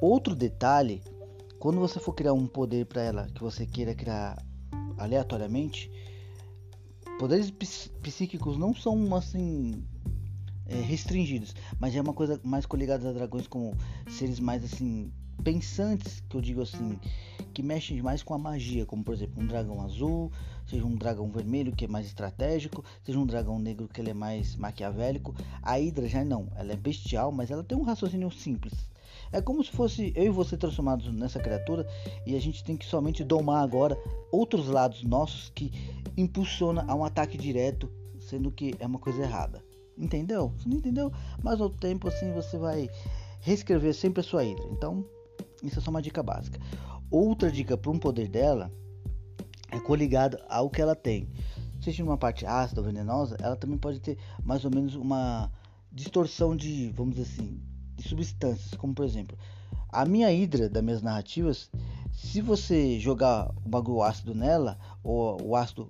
Outro 0.00 0.34
detalhe, 0.34 1.02
quando 1.58 1.78
você 1.78 2.00
for 2.00 2.14
criar 2.14 2.32
um 2.32 2.46
poder 2.46 2.86
para 2.86 3.02
ela 3.02 3.26
que 3.26 3.42
você 3.42 3.66
queira 3.66 3.94
criar 3.94 4.42
aleatoriamente, 5.00 5.90
poderes 7.18 7.50
psíquicos 7.50 8.56
não 8.56 8.74
são 8.74 9.14
assim 9.14 9.84
é, 10.66 10.76
restringidos, 10.80 11.54
mas 11.78 11.94
é 11.96 12.00
uma 12.00 12.12
coisa 12.12 12.40
mais 12.44 12.66
coligada 12.66 13.08
a 13.08 13.12
dragões 13.12 13.46
como 13.46 13.76
seres 14.08 14.38
mais 14.38 14.62
assim 14.64 15.10
pensantes, 15.42 16.22
que 16.28 16.36
eu 16.36 16.40
digo 16.40 16.62
assim, 16.62 16.98
que 17.54 17.62
mexem 17.62 18.00
mais 18.02 18.22
com 18.22 18.34
a 18.34 18.38
magia, 18.38 18.84
como 18.84 19.02
por 19.02 19.14
exemplo 19.14 19.42
um 19.42 19.46
dragão 19.46 19.80
azul, 19.80 20.30
seja 20.66 20.84
um 20.84 20.94
dragão 20.94 21.30
vermelho 21.30 21.74
que 21.74 21.86
é 21.86 21.88
mais 21.88 22.06
estratégico, 22.06 22.84
seja 23.02 23.18
um 23.18 23.26
dragão 23.26 23.58
negro 23.58 23.88
que 23.88 24.00
ele 24.00 24.10
é 24.10 24.14
mais 24.14 24.54
maquiavélico. 24.56 25.34
A 25.62 25.76
Hydra 25.76 26.06
já 26.08 26.24
não, 26.24 26.48
ela 26.54 26.72
é 26.72 26.76
bestial, 26.76 27.32
mas 27.32 27.50
ela 27.50 27.64
tem 27.64 27.76
um 27.76 27.82
raciocínio 27.82 28.30
simples. 28.30 28.89
É 29.32 29.40
como 29.40 29.62
se 29.62 29.70
fosse 29.70 30.12
eu 30.16 30.24
e 30.24 30.30
você 30.30 30.56
transformados 30.56 31.12
nessa 31.12 31.38
criatura 31.38 31.86
e 32.26 32.34
a 32.34 32.40
gente 32.40 32.64
tem 32.64 32.76
que 32.76 32.84
somente 32.84 33.22
domar 33.22 33.62
agora 33.62 33.96
outros 34.32 34.66
lados 34.66 35.04
nossos 35.04 35.50
que 35.50 35.72
impulsiona 36.16 36.84
a 36.88 36.94
um 36.94 37.04
ataque 37.04 37.38
direto, 37.38 37.88
sendo 38.18 38.50
que 38.50 38.74
é 38.80 38.86
uma 38.86 38.98
coisa 38.98 39.22
errada. 39.22 39.62
Entendeu? 39.96 40.52
Você 40.56 40.68
não 40.68 40.78
entendeu? 40.78 41.12
Mas 41.42 41.60
ao 41.60 41.70
tempo 41.70 42.08
assim 42.08 42.32
você 42.32 42.58
vai 42.58 42.90
reescrever 43.40 43.94
sempre 43.94 44.20
a 44.20 44.24
sua 44.24 44.42
Hydra. 44.42 44.64
Então, 44.72 45.04
isso 45.62 45.78
é 45.78 45.82
só 45.82 45.90
uma 45.90 46.02
dica 46.02 46.22
básica. 46.22 46.58
Outra 47.10 47.50
dica 47.50 47.76
para 47.76 47.90
um 47.90 47.98
poder 47.98 48.28
dela 48.28 48.72
é 49.70 49.78
coligado 49.78 50.38
ao 50.48 50.68
que 50.68 50.82
ela 50.82 50.94
tem. 50.94 51.28
Seja 51.80 52.02
uma 52.02 52.18
parte 52.18 52.44
ácida 52.44 52.80
ou 52.80 52.86
venenosa, 52.86 53.36
ela 53.40 53.56
também 53.56 53.78
pode 53.78 54.00
ter 54.00 54.18
mais 54.42 54.64
ou 54.64 54.70
menos 54.70 54.94
uma 54.94 55.50
distorção 55.90 56.54
de, 56.54 56.90
vamos 56.90 57.16
dizer 57.16 57.30
assim, 57.32 57.60
de 58.00 58.08
substâncias, 58.08 58.74
como 58.74 58.94
por 58.94 59.04
exemplo, 59.04 59.36
a 59.88 60.04
minha 60.04 60.32
hidra 60.32 60.68
das 60.68 60.82
minhas 60.82 61.02
narrativas, 61.02 61.70
se 62.12 62.40
você 62.40 62.98
jogar 62.98 63.50
o 63.64 63.68
bagulho 63.68 64.02
ácido 64.02 64.34
nela, 64.34 64.78
ou 65.02 65.40
o 65.42 65.56
ácido 65.56 65.88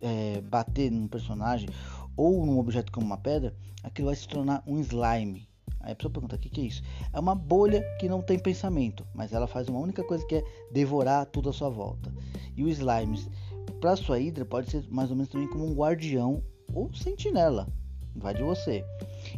é, 0.00 0.40
bater 0.40 0.90
num 0.90 1.06
personagem 1.06 1.68
ou 2.16 2.44
num 2.44 2.58
objeto 2.58 2.92
como 2.92 3.06
uma 3.06 3.16
pedra, 3.16 3.54
aquilo 3.82 4.06
vai 4.06 4.16
se 4.16 4.26
tornar 4.28 4.62
um 4.66 4.78
slime. 4.80 5.48
Aí 5.80 5.92
a 5.92 5.96
pessoa 5.96 6.12
pergunta: 6.12 6.36
o 6.36 6.38
que, 6.38 6.48
que 6.48 6.60
é 6.60 6.64
isso? 6.64 6.82
É 7.12 7.18
uma 7.18 7.34
bolha 7.34 7.82
que 7.98 8.08
não 8.08 8.22
tem 8.22 8.38
pensamento, 8.38 9.06
mas 9.14 9.32
ela 9.32 9.46
faz 9.46 9.68
uma 9.68 9.80
única 9.80 10.04
coisa 10.04 10.26
que 10.26 10.36
é 10.36 10.44
devorar 10.72 11.26
tudo 11.26 11.50
à 11.50 11.52
sua 11.52 11.68
volta. 11.68 12.12
E 12.56 12.62
o 12.62 12.68
slime, 12.68 13.26
para 13.80 13.96
sua 13.96 14.20
hidra, 14.20 14.44
pode 14.44 14.70
ser 14.70 14.84
mais 14.88 15.10
ou 15.10 15.16
menos 15.16 15.30
também 15.30 15.48
como 15.48 15.66
um 15.66 15.74
guardião 15.74 16.42
ou 16.72 16.92
sentinela. 16.94 17.66
Vai 18.14 18.34
de 18.34 18.42
você. 18.42 18.84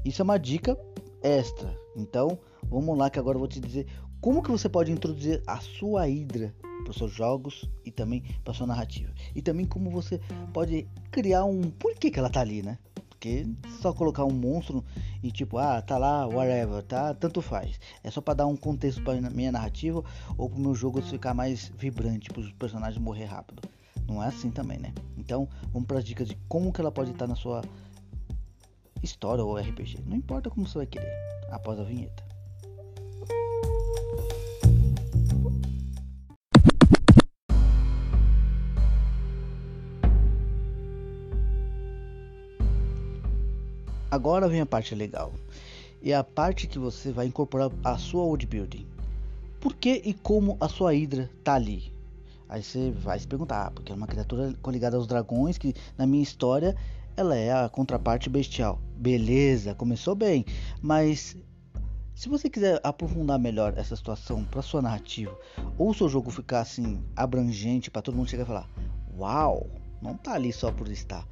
Isso 0.05 0.21
é 0.21 0.25
uma 0.25 0.39
dica 0.39 0.77
extra. 1.25 1.75
Então, 1.97 2.39
vamos 2.69 2.97
lá 2.97 3.09
que 3.09 3.19
agora 3.19 3.37
eu 3.37 3.41
vou 3.41 3.49
te 3.49 3.59
dizer 3.59 3.87
como 4.21 4.43
que 4.43 4.51
você 4.51 4.69
pode 4.69 4.93
introduzir 4.93 5.43
a 5.47 5.59
sua 5.59 6.09
hidra 6.09 6.55
para 6.61 6.91
os 6.91 6.97
seus 6.97 7.13
jogos 7.13 7.69
e 7.85 7.91
também 7.91 8.23
para 8.45 8.53
sua 8.53 8.67
narrativa. 8.67 9.13
E 9.35 9.41
também 9.41 9.67
como 9.67 9.91
você 9.91 10.21
pode 10.53 10.87
criar 11.11 11.45
um 11.45 11.63
porquê 11.63 12.11
que 12.11 12.19
ela 12.19 12.31
tá 12.31 12.41
ali, 12.41 12.63
né? 12.63 12.79
Porque 13.09 13.47
só 13.81 13.93
colocar 13.93 14.25
um 14.25 14.33
monstro 14.33 14.85
e 15.23 15.31
tipo, 15.31 15.57
ah, 15.57 15.81
tá 15.81 15.97
lá, 15.97 16.27
whatever, 16.27 16.83
tá, 16.83 17.15
tanto 17.15 17.41
faz. 17.41 17.81
É 18.03 18.11
só 18.11 18.21
para 18.21 18.35
dar 18.35 18.47
um 18.47 18.57
contexto 18.57 19.03
para 19.03 19.19
minha 19.31 19.51
narrativa 19.51 20.05
ou 20.37 20.51
para 20.51 20.59
o 20.59 20.63
meu 20.63 20.75
jogo 20.75 21.01
ficar 21.01 21.33
mais 21.33 21.73
vibrante, 21.79 22.29
para 22.29 22.41
os 22.41 22.53
personagens 22.53 23.03
morrer 23.03 23.25
rápido. 23.25 23.63
Não 24.07 24.23
é 24.23 24.27
assim 24.27 24.51
também, 24.51 24.79
né? 24.79 24.93
Então, 25.17 25.49
vamos 25.73 25.87
para 25.87 25.99
as 25.99 26.05
dicas 26.05 26.29
de 26.29 26.37
como 26.49 26.71
que 26.71 26.81
ela 26.81 26.93
pode 26.93 27.13
estar 27.13 27.27
na 27.27 27.35
sua 27.35 27.63
história 29.05 29.45
ou 29.45 29.57
RPG. 29.57 29.99
Não 30.07 30.17
importa 30.17 30.51
como 30.51 30.67
você 30.67 30.79
vai 30.79 30.87
querer. 30.87 31.13
Após 31.51 31.79
a 31.79 31.85
vinheta. 31.85 32.25
Agora 44.11 44.49
vem 44.49 44.61
a 44.61 44.67
parte 44.67 44.95
legal. 44.95 45.33
E 46.01 46.13
é 46.13 46.17
a 46.17 46.23
parte 46.23 46.67
que 46.67 46.79
você 46.79 47.11
vai 47.11 47.27
incorporar 47.27 47.71
a 47.83 47.99
sua 47.99 48.23
world 48.23 48.47
building. 48.47 48.87
Por 49.61 49.75
que 49.75 50.03
e 50.05 50.15
como 50.15 50.57
a 50.61 50.69
sua 50.69 50.93
Hydra 50.93 51.29
tá 51.43 51.55
ali? 51.55 51.93
Aí 52.49 52.63
você 52.63 52.91
vai 52.91 53.19
se 53.19 53.27
perguntar, 53.27 53.67
ah, 53.67 53.71
porque 53.71 53.91
é 53.91 53.95
uma 53.95 54.07
criatura 54.07 54.55
coligada 54.63 54.97
aos 54.97 55.07
dragões 55.07 55.59
que 55.59 55.75
na 55.99 56.07
minha 56.07 56.23
história 56.23 56.77
ela 57.17 57.37
é 57.37 57.53
a 57.53 57.69
contraparte 57.69 58.29
bestial. 58.29 58.81
Beleza, 58.97 59.75
começou 59.75 60.15
bem, 60.15 60.45
mas 60.81 61.37
se 62.15 62.29
você 62.29 62.49
quiser 62.49 62.81
aprofundar 62.83 63.39
melhor 63.39 63.75
essa 63.77 63.97
situação 63.97 64.45
para 64.45 64.63
sua 64.63 64.81
narrativa, 64.83 65.37
ou 65.77 65.93
seu 65.93 66.09
jogo 66.09 66.31
ficar 66.31 66.61
assim 66.61 67.03
abrangente 67.15 67.91
para 67.91 68.03
todo 68.03 68.17
mundo 68.17 68.31
chegar 68.31 68.45
e 68.45 68.47
falar: 68.47 68.71
"Uau, 69.17 69.67
não 70.01 70.17
tá 70.17 70.35
ali 70.35 70.53
só 70.53 70.71
por 70.71 70.89
estar". 70.89 71.27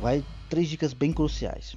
Vai 0.00 0.24
três 0.48 0.68
dicas 0.68 0.92
bem 0.92 1.12
cruciais. 1.12 1.76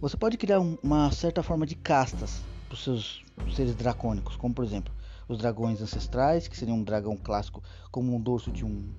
Você 0.00 0.16
pode 0.16 0.38
criar 0.38 0.60
uma 0.60 1.12
certa 1.12 1.42
forma 1.42 1.66
de 1.66 1.74
castas 1.74 2.42
para 2.66 2.74
os 2.74 2.82
seus 2.82 3.22
seres 3.54 3.74
dracônicos, 3.74 4.36
como 4.36 4.54
por 4.54 4.64
exemplo, 4.64 4.94
os 5.28 5.38
dragões 5.38 5.82
ancestrais, 5.82 6.48
que 6.48 6.56
seriam 6.56 6.78
um 6.78 6.82
dragão 6.82 7.16
clássico 7.16 7.62
como 7.90 8.14
um 8.14 8.20
dorso 8.20 8.50
de 8.50 8.64
um 8.64 8.90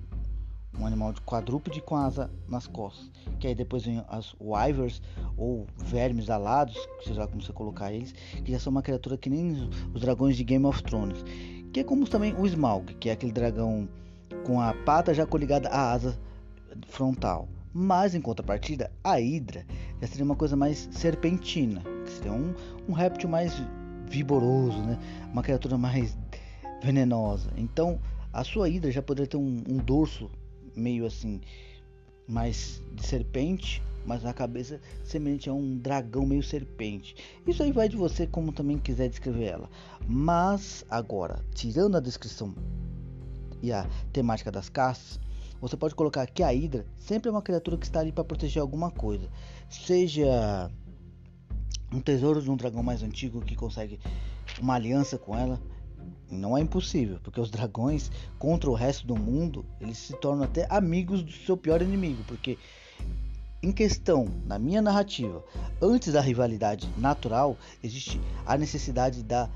um 0.78 0.86
animal 0.86 1.12
de 1.12 1.20
quadrúpede 1.20 1.80
com 1.80 1.96
asa 1.96 2.30
nas 2.48 2.66
costas. 2.66 3.10
Que 3.38 3.48
aí 3.48 3.54
depois 3.54 3.84
vem 3.84 4.02
as 4.08 4.34
wyverns 4.40 5.02
ou 5.36 5.66
vermes 5.76 6.30
alados, 6.30 6.76
seja 7.04 7.26
como 7.26 7.42
você 7.42 7.52
colocar 7.52 7.92
eles, 7.92 8.12
que 8.44 8.52
já 8.52 8.58
são 8.58 8.70
uma 8.70 8.82
criatura 8.82 9.16
que 9.16 9.30
nem 9.30 9.68
os 9.94 10.00
dragões 10.00 10.36
de 10.36 10.44
Game 10.44 10.64
of 10.64 10.82
Thrones. 10.82 11.24
Que 11.72 11.80
é 11.80 11.84
como 11.84 12.08
também 12.08 12.34
o 12.34 12.46
Smaug, 12.46 12.94
que 12.94 13.08
é 13.08 13.12
aquele 13.12 13.32
dragão 13.32 13.88
com 14.44 14.60
a 14.60 14.72
pata 14.72 15.14
já 15.14 15.26
coligada 15.26 15.68
à 15.68 15.92
asa 15.92 16.18
frontal. 16.88 17.48
Mas 17.72 18.14
em 18.14 18.20
contrapartida, 18.20 18.92
a 19.02 19.18
Hidra 19.18 19.64
já 20.00 20.06
seria 20.06 20.24
uma 20.24 20.36
coisa 20.36 20.54
mais 20.54 20.88
serpentina, 20.90 21.82
que 22.04 22.10
seria 22.10 22.32
um, 22.32 22.54
um 22.88 22.92
réptil 22.92 23.28
mais 23.28 23.54
vigoroso, 24.06 24.78
né? 24.82 24.98
uma 25.32 25.42
criatura 25.42 25.78
mais 25.78 26.16
venenosa. 26.82 27.50
Então 27.56 27.98
a 28.32 28.44
sua 28.44 28.68
Hidra 28.68 28.90
já 28.90 29.00
poderia 29.00 29.28
ter 29.28 29.38
um, 29.38 29.62
um 29.68 29.78
dorso 29.78 30.30
meio 30.74 31.06
assim, 31.06 31.40
mais 32.26 32.82
de 32.94 33.06
serpente, 33.06 33.82
mas 34.04 34.24
a 34.24 34.32
cabeça 34.32 34.80
semelhante 35.04 35.48
a 35.48 35.52
um 35.52 35.76
dragão 35.78 36.26
meio 36.26 36.42
serpente. 36.42 37.14
Isso 37.46 37.62
aí 37.62 37.72
vai 37.72 37.88
de 37.88 37.96
você 37.96 38.26
como 38.26 38.52
também 38.52 38.78
quiser 38.78 39.08
descrever 39.08 39.44
ela. 39.44 39.70
Mas 40.06 40.84
agora, 40.90 41.44
tirando 41.54 41.96
a 41.96 42.00
descrição 42.00 42.54
e 43.62 43.72
a 43.72 43.88
temática 44.12 44.50
das 44.50 44.68
castas, 44.68 45.20
você 45.60 45.76
pode 45.76 45.94
colocar 45.94 46.26
que 46.26 46.42
a 46.42 46.48
Hydra 46.48 46.84
sempre 46.96 47.28
é 47.28 47.32
uma 47.32 47.42
criatura 47.42 47.76
que 47.78 47.86
está 47.86 48.00
ali 48.00 48.10
para 48.10 48.24
proteger 48.24 48.60
alguma 48.60 48.90
coisa, 48.90 49.28
seja 49.70 50.68
um 51.92 52.00
tesouro 52.00 52.42
de 52.42 52.50
um 52.50 52.56
dragão 52.56 52.82
mais 52.82 53.02
antigo 53.02 53.40
que 53.40 53.54
consegue 53.54 54.00
uma 54.60 54.74
aliança 54.74 55.16
com 55.16 55.38
ela, 55.38 55.60
não 56.30 56.56
é 56.56 56.60
impossível, 56.60 57.18
porque 57.22 57.40
os 57.40 57.50
dragões 57.50 58.10
contra 58.38 58.70
o 58.70 58.74
resto 58.74 59.06
do 59.06 59.16
mundo, 59.16 59.64
eles 59.80 59.98
se 59.98 60.14
tornam 60.14 60.44
até 60.44 60.66
amigos 60.70 61.22
do 61.22 61.32
seu 61.32 61.56
pior 61.56 61.82
inimigo, 61.82 62.22
porque 62.26 62.58
em 63.62 63.70
questão, 63.70 64.26
na 64.44 64.58
minha 64.58 64.82
narrativa, 64.82 65.44
antes 65.80 66.12
da 66.12 66.20
rivalidade 66.20 66.88
natural, 66.98 67.56
existe 67.82 68.20
a 68.44 68.56
necessidade 68.56 69.22
da 69.22 69.48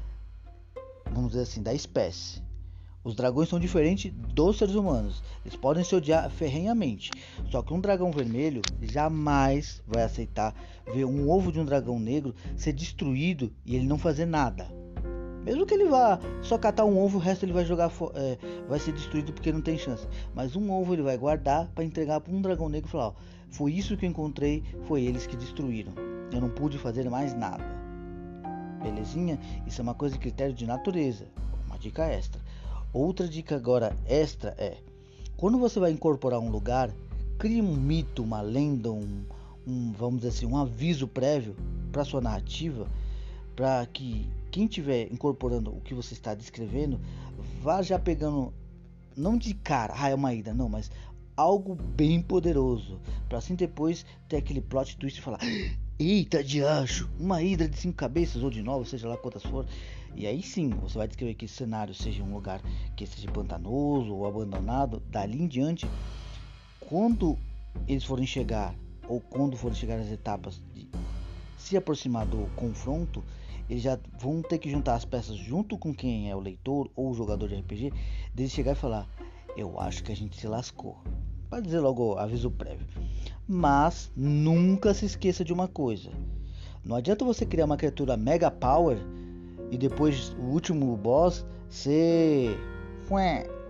vamos 1.11 1.31
dizer 1.31 1.43
assim, 1.43 1.63
da 1.63 1.75
espécie. 1.75 2.43
Os 3.03 3.15
dragões 3.15 3.49
são 3.49 3.61
diferentes 3.61 4.13
dos 4.13 4.59
seres 4.59 4.75
humanos. 4.75 5.23
Eles 5.45 5.57
podem 5.57 5.85
se 5.85 5.95
odiar 5.95 6.29
ferrenhamente. 6.29 7.11
Só 7.51 7.63
que 7.63 7.73
um 7.73 7.81
dragão 7.81 8.11
vermelho 8.11 8.61
jamais 8.83 9.81
vai 9.87 10.03
aceitar 10.03 10.53
ver 10.93 11.05
um 11.05 11.31
ovo 11.31 11.53
de 11.53 11.61
um 11.61 11.65
dragão 11.65 12.01
negro 12.01 12.35
ser 12.57 12.73
destruído 12.73 13.53
e 13.65 13.77
ele 13.77 13.87
não 13.87 13.97
fazer 13.97 14.27
nada. 14.27 14.69
Mesmo 15.47 15.65
que 15.65 15.75
ele 15.75 15.85
vá 15.85 16.19
só 16.43 16.59
catar 16.59 16.85
um 16.85 16.99
ovo, 16.99 17.19
o 17.19 17.21
resto 17.21 17.45
ele 17.45 17.53
vai 17.53 17.65
jogar, 17.65 17.89
é, 18.15 18.37
vai 18.69 18.81
ser 18.81 18.91
destruído 18.91 19.33
porque 19.33 19.53
não 19.53 19.61
tem 19.61 19.79
chance. 19.79 20.05
Mas 20.35 20.57
um 20.57 20.73
ovo 20.73 20.93
ele 20.93 21.03
vai 21.03 21.17
guardar 21.17 21.69
para 21.69 21.85
entregar 21.85 22.21
para 22.21 22.35
um 22.35 22.43
dragão 22.43 22.69
negro 22.69 22.89
e 22.89 22.91
falar: 22.91 23.09
ó, 23.11 23.13
foi 23.49 23.73
isso 23.73 23.97
que 23.97 24.05
eu 24.05 24.11
encontrei, 24.11 24.65
foi 24.89 25.05
eles 25.05 25.25
que 25.25 25.37
destruíram. 25.37 25.93
Eu 26.33 26.41
não 26.41 26.49
pude 26.49 26.79
fazer 26.79 27.09
mais 27.09 27.33
nada. 27.33 27.65
Belezinha? 28.83 29.39
Isso 29.65 29.81
é 29.81 29.85
uma 29.85 29.95
coisa 29.95 30.17
de 30.17 30.21
critério 30.21 30.53
de 30.53 30.67
natureza. 30.67 31.27
Uma 31.69 31.79
dica 31.79 32.05
extra. 32.05 32.41
Outra 32.93 33.29
dica 33.29 33.55
agora 33.55 33.97
extra 34.09 34.53
é: 34.59 34.79
quando 35.37 35.61
você 35.61 35.79
vai 35.79 35.93
incorporar 35.93 36.41
um 36.41 36.51
lugar, 36.51 36.91
crie 37.39 37.63
um 37.63 37.77
mito, 37.77 38.25
uma 38.25 38.41
lenda, 38.41 38.91
um, 38.91 39.23
um 39.65 39.93
vamos 39.93 40.23
dizer 40.23 40.31
assim, 40.31 40.47
um 40.47 40.57
aviso 40.57 41.07
prévio 41.07 41.55
para 41.93 42.05
sua 42.05 42.21
narrativa, 42.21 42.89
para 43.55 43.87
que 43.87 44.29
quem 44.57 44.65
estiver 44.65 45.13
incorporando 45.13 45.71
o 45.71 45.83
que 45.83 45.93
você 45.93 46.15
está 46.15 46.35
descrevendo, 46.35 46.99
vá 47.61 47.83
já 47.83 47.99
pegando, 47.99 48.55
não 49.15 49.37
de 49.37 49.53
cara, 49.53 49.93
ah, 49.95 50.09
é 50.09 50.15
uma 50.15 50.33
ida, 50.33 50.55
não, 50.55 50.67
mas 50.67 50.91
algo 51.37 51.75
bem 51.75 52.23
poderoso. 52.23 52.99
Para 53.29 53.37
assim 53.37 53.55
depois 53.55 54.07
ter 54.27 54.39
aquele 54.39 54.63
plot 54.63 54.97
twist 54.97 55.19
e 55.19 55.23
falar: 55.23 55.41
Eita 55.99 56.43
de 56.43 56.63
anjo, 56.63 57.07
uma 57.21 57.43
hidra 57.43 57.69
de 57.69 57.77
cinco 57.77 57.99
cabeças 57.99 58.43
ou 58.43 58.49
de 58.49 58.63
nove, 58.63 58.89
seja 58.89 59.07
lá 59.07 59.19
quantas 59.19 59.43
for. 59.43 59.67
E 60.15 60.27
aí 60.27 60.43
sim, 60.43 60.71
você 60.71 60.97
vai 60.97 61.07
descrever 61.07 61.35
que 61.35 61.45
esse 61.45 61.57
cenário 61.57 61.95
seja 61.95 62.23
um 62.23 62.33
lugar 62.33 62.63
que 62.97 63.07
seja 63.07 63.31
pantanoso 63.31 64.15
ou 64.15 64.27
abandonado. 64.27 65.03
Dali 65.11 65.43
em 65.43 65.47
diante, 65.47 65.87
quando 66.81 67.37
eles 67.87 68.05
forem 68.05 68.27
chegar, 68.27 68.75
ou 69.07 69.21
quando 69.21 69.55
forem 69.55 69.77
chegar 69.77 69.99
as 69.99 70.11
etapas 70.11 70.63
de 70.75 70.89
se 71.59 71.77
aproximar 71.77 72.25
do 72.25 72.49
confronto, 72.57 73.23
eles 73.69 73.83
já 73.83 73.99
vão 74.19 74.43
ter 74.43 74.59
que 74.59 74.71
juntar 74.71 74.95
as 74.95 75.05
peças 75.05 75.37
junto 75.37 75.77
com 75.77 75.95
quem 75.95 76.31
é 76.31 76.37
o 76.37 76.41
leitor 76.41 76.91
ou 76.95 77.11
o 77.11 77.15
jogador 77.15 77.49
de 77.49 77.57
RPG, 77.57 77.93
desde 78.35 78.55
chegar 78.55 78.73
e 78.73 78.77
falar: 78.77 79.09
Eu 79.57 79.79
acho 79.81 80.03
que 80.05 80.13
a 80.13 80.17
gente 80.17 80.37
se 80.37 80.47
lascou. 80.47 80.97
Para 81.51 81.61
dizer 81.61 81.81
logo 81.81 82.17
aviso 82.17 82.51
prévio. 82.51 82.87
Mas 83.47 84.11
nunca 84.17 84.93
se 84.93 85.07
esqueça 85.07 85.45
de 85.45 85.53
uma 85.53 85.69
coisa: 85.69 86.11
não 86.85 86.97
adianta 86.97 87.25
você 87.25 87.45
criar 87.45 87.65
uma 87.65 87.77
criatura 87.77 88.17
mega 88.17 88.51
power 88.51 88.99
e 89.71 89.77
depois 89.77 90.33
o 90.35 90.43
último 90.53 90.97
boss 90.97 91.45
ser. 91.69 92.57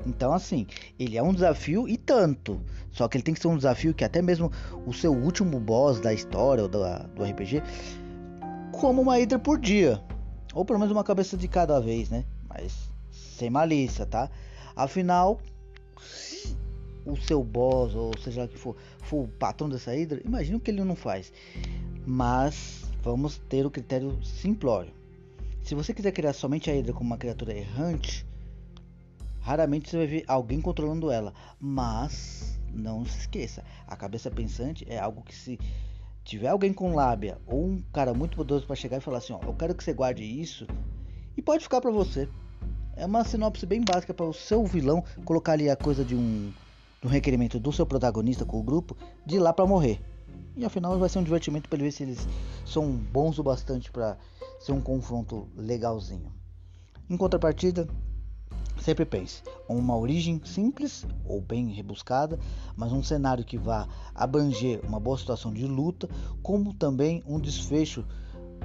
Então, 0.05 0.33
assim, 0.33 0.67
ele 0.99 1.17
é 1.17 1.23
um 1.23 1.33
desafio 1.33 1.89
e 1.89 1.97
tanto. 1.97 2.61
Só 2.93 3.09
que 3.09 3.17
ele 3.17 3.25
tem 3.25 3.35
que 3.35 3.41
ser 3.41 3.49
um 3.49 3.57
desafio 3.57 3.93
que 3.93 4.05
até 4.05 4.23
mesmo 4.23 4.51
o 4.87 4.93
seu 4.93 5.13
último 5.13 5.59
boss 5.59 6.01
da 6.01 6.15
história 6.15 6.63
ou 6.63 6.69
do 6.69 7.25
RPG, 7.25 7.63
como 8.77 9.03
uma 9.03 9.17
Hydra 9.17 9.39
por 9.39 9.59
dia. 9.59 10.03
Ou 10.55 10.65
pelo 10.65 10.79
menos 10.79 10.93
uma 10.93 11.05
cabeça 11.05 11.37
de 11.37 11.49
cada 11.49 11.81
vez, 11.81 12.11
né? 12.11 12.25
Mas 12.49 12.91
sem 13.11 13.51
malícia, 13.51 14.07
tá? 14.07 14.31
Afinal, 14.75 15.41
o 17.05 17.17
seu 17.17 17.43
boss, 17.43 17.95
ou 17.95 18.17
seja 18.19 18.43
lá 18.43 18.49
que 18.49 18.57
for, 18.57 18.77
for 19.01 19.25
o 19.25 19.29
patrão 19.29 19.69
dessa 19.69 19.93
Hydra, 19.93 20.21
imagina 20.25 20.57
o 20.57 20.61
que 20.61 20.71
ele 20.71 20.85
não 20.85 20.97
faz. 20.97 21.33
Mas 22.07 22.85
vamos 23.03 23.39
ter 23.49 23.65
o 23.67 23.71
critério 23.71 24.19
simplório. 24.23 24.93
Se 25.63 25.75
você 25.75 25.93
quiser 25.93 26.13
criar 26.13 26.33
somente 26.33 26.71
a 26.71 26.75
Hydra 26.75 26.93
como 26.93 27.11
uma 27.11 27.19
criatura 27.19 27.57
errante, 27.57 28.27
raramente 29.41 29.91
você 29.91 29.97
vai 29.97 30.07
ver 30.07 30.25
alguém 30.27 30.61
controlando 30.61 31.11
ela. 31.11 31.33
Mas 31.59 32.59
não 32.73 33.05
se 33.05 33.21
esqueça, 33.21 33.65
a 33.87 33.97
cabeça 33.97 34.31
pensante 34.31 34.87
é 34.89 34.99
algo 34.99 35.23
que 35.23 35.35
se 35.35 35.59
tiver 36.27 36.49
alguém 36.49 36.73
com 36.73 36.95
lábia 36.95 37.39
ou 37.47 37.65
um 37.65 37.81
cara 37.93 38.13
muito 38.13 38.37
poderoso 38.37 38.67
para 38.67 38.75
chegar 38.75 38.99
e 38.99 39.01
falar 39.01 39.19
assim, 39.19 39.33
ó, 39.33 39.39
eu 39.45 39.55
quero 39.55 39.75
que 39.75 39.85
você 39.85 39.95
guarde 39.95 40.25
isso 40.25 40.67
e 41.37 41.41
pode 41.41 41.63
ficar 41.63 41.81
para 41.81 41.91
você. 41.91 42.29
É 42.97 43.07
uma 43.07 43.25
sinopse 43.25 43.65
bem 43.65 43.81
básica 43.81 44.13
para 44.13 44.27
o 44.27 44.35
seu 44.35 44.65
vilão 44.67 45.05
colocar 45.25 45.53
ali 45.53 45.71
a 45.71 45.77
coisa 45.77 46.05
de 46.05 46.17
um, 46.17 46.53
um 47.05 47.09
requerimento 47.09 47.61
do 47.61 47.73
seu 47.73 47.87
protagonista 47.87 48.45
com 48.45 48.59
o 48.59 48.63
grupo 48.63 48.97
de 49.25 49.37
ir 49.37 49.39
lá 49.39 49.53
para 49.53 49.67
morrer. 49.67 50.01
E 50.57 50.65
afinal 50.65 50.99
vai 50.99 51.09
ser 51.09 51.21
um 51.21 51.23
divertimento 51.23 51.69
para 51.69 51.77
ele 51.77 51.85
ver 51.85 51.93
se 51.93 52.03
eles 52.03 52.27
são 52.65 52.91
bons 52.91 53.39
o 53.39 53.45
bastante 53.45 53.93
para 53.93 54.19
ser 54.59 54.73
um 54.73 54.81
confronto 54.81 55.47
legalzinho. 55.57 56.33
Em 57.09 57.17
contrapartida, 57.17 57.87
sempre 58.87 59.05
pense 59.05 59.43
uma 59.69 59.97
origem 59.97 60.41
simples 60.45 61.05
ou 61.25 61.41
bem 61.41 61.73
rebuscada, 61.73 62.39
mas 62.77 62.93
um 62.93 63.03
cenário 63.03 63.45
que 63.45 63.59
vá 63.59 63.89
abranger 64.15 64.81
uma 64.87 65.01
boa 65.01 65.19
situação 65.19 65.53
de 65.53 65.67
luta, 65.67 66.09
como 66.41 66.73
também 66.73 67.21
um 67.27 67.41
desfecho 67.41 68.05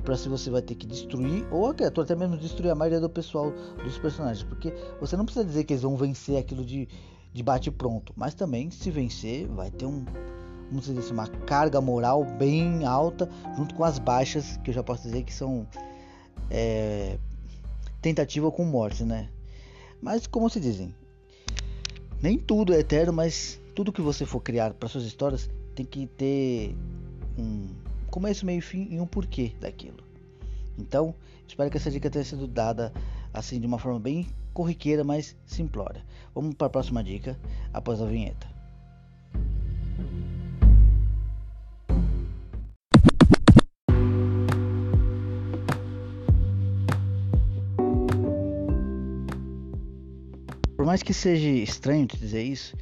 para 0.04 0.16
se 0.16 0.30
você 0.30 0.52
vai 0.52 0.62
ter 0.62 0.76
que 0.76 0.86
destruir 0.86 1.44
ou 1.52 1.68
a 1.68 1.74
criatura 1.74 2.06
até 2.06 2.16
mesmo 2.16 2.38
destruir 2.38 2.70
a 2.70 2.76
maioria 2.76 3.00
do 3.00 3.10
pessoal 3.10 3.52
dos 3.84 3.98
personagens, 3.98 4.44
porque 4.44 4.72
você 5.00 5.18
não 5.18 5.26
precisa 5.26 5.44
dizer 5.44 5.64
que 5.64 5.74
eles 5.74 5.82
vão 5.82 5.98
vencer 5.98 6.38
aquilo 6.38 6.64
de, 6.64 6.88
de 7.34 7.42
bate 7.42 7.72
pronto, 7.72 8.14
mas 8.16 8.36
também 8.36 8.70
se 8.70 8.92
vencer 8.92 9.48
vai 9.48 9.72
ter 9.72 9.88
um 9.88 10.06
uma 11.12 11.28
carga 11.28 11.82
moral 11.82 12.24
bem 12.24 12.86
alta 12.86 13.28
junto 13.58 13.76
com 13.76 13.84
as 13.84 14.00
baixas 14.00 14.56
que 14.64 14.70
eu 14.70 14.74
já 14.74 14.82
posso 14.82 15.04
dizer 15.04 15.24
que 15.24 15.34
são 15.34 15.68
é, 16.50 17.18
tentativa 18.02 18.50
com 18.50 18.64
morte, 18.64 19.04
né? 19.04 19.28
Mas 20.02 20.26
como 20.26 20.50
se 20.50 20.60
dizem, 20.60 20.94
nem 22.22 22.38
tudo 22.38 22.74
é 22.74 22.80
eterno, 22.80 23.14
mas 23.14 23.60
tudo 23.76 23.94
que 23.94 24.02
você 24.02 24.26
for 24.26 24.42
criar 24.42 24.74
para 24.74 24.90
suas 24.90 25.04
histórias 25.06 25.50
tem 25.76 25.86
que 25.86 26.08
ter 26.08 26.76
um 27.38 27.70
começo, 28.10 28.46
meio 28.46 28.60
e 28.60 28.62
fim 28.62 28.88
e 28.90 29.00
um 29.00 29.06
porquê 29.06 29.54
daquilo. 29.60 30.04
Então, 30.78 31.16
espero 31.48 31.70
que 31.70 31.78
essa 31.78 31.92
dica 31.92 32.10
tenha 32.10 32.26
sido 32.26 32.48
dada 32.48 32.92
assim 33.34 33.60
de 33.60 33.68
uma 33.68 33.80
forma 33.80 34.00
bem 34.00 34.28
corriqueira, 34.54 35.04
mas 35.04 35.36
simplória. 35.46 36.04
Vamos 36.34 36.56
para 36.56 36.68
a 36.68 36.70
próxima 36.70 37.04
dica 37.04 37.40
após 37.74 38.02
a 38.02 38.06
vinheta. 38.06 38.51
Mais 50.92 51.02
que 51.02 51.14
seja 51.14 51.48
estranho 51.48 52.06
dizer 52.06 52.44
isso, 52.44 52.76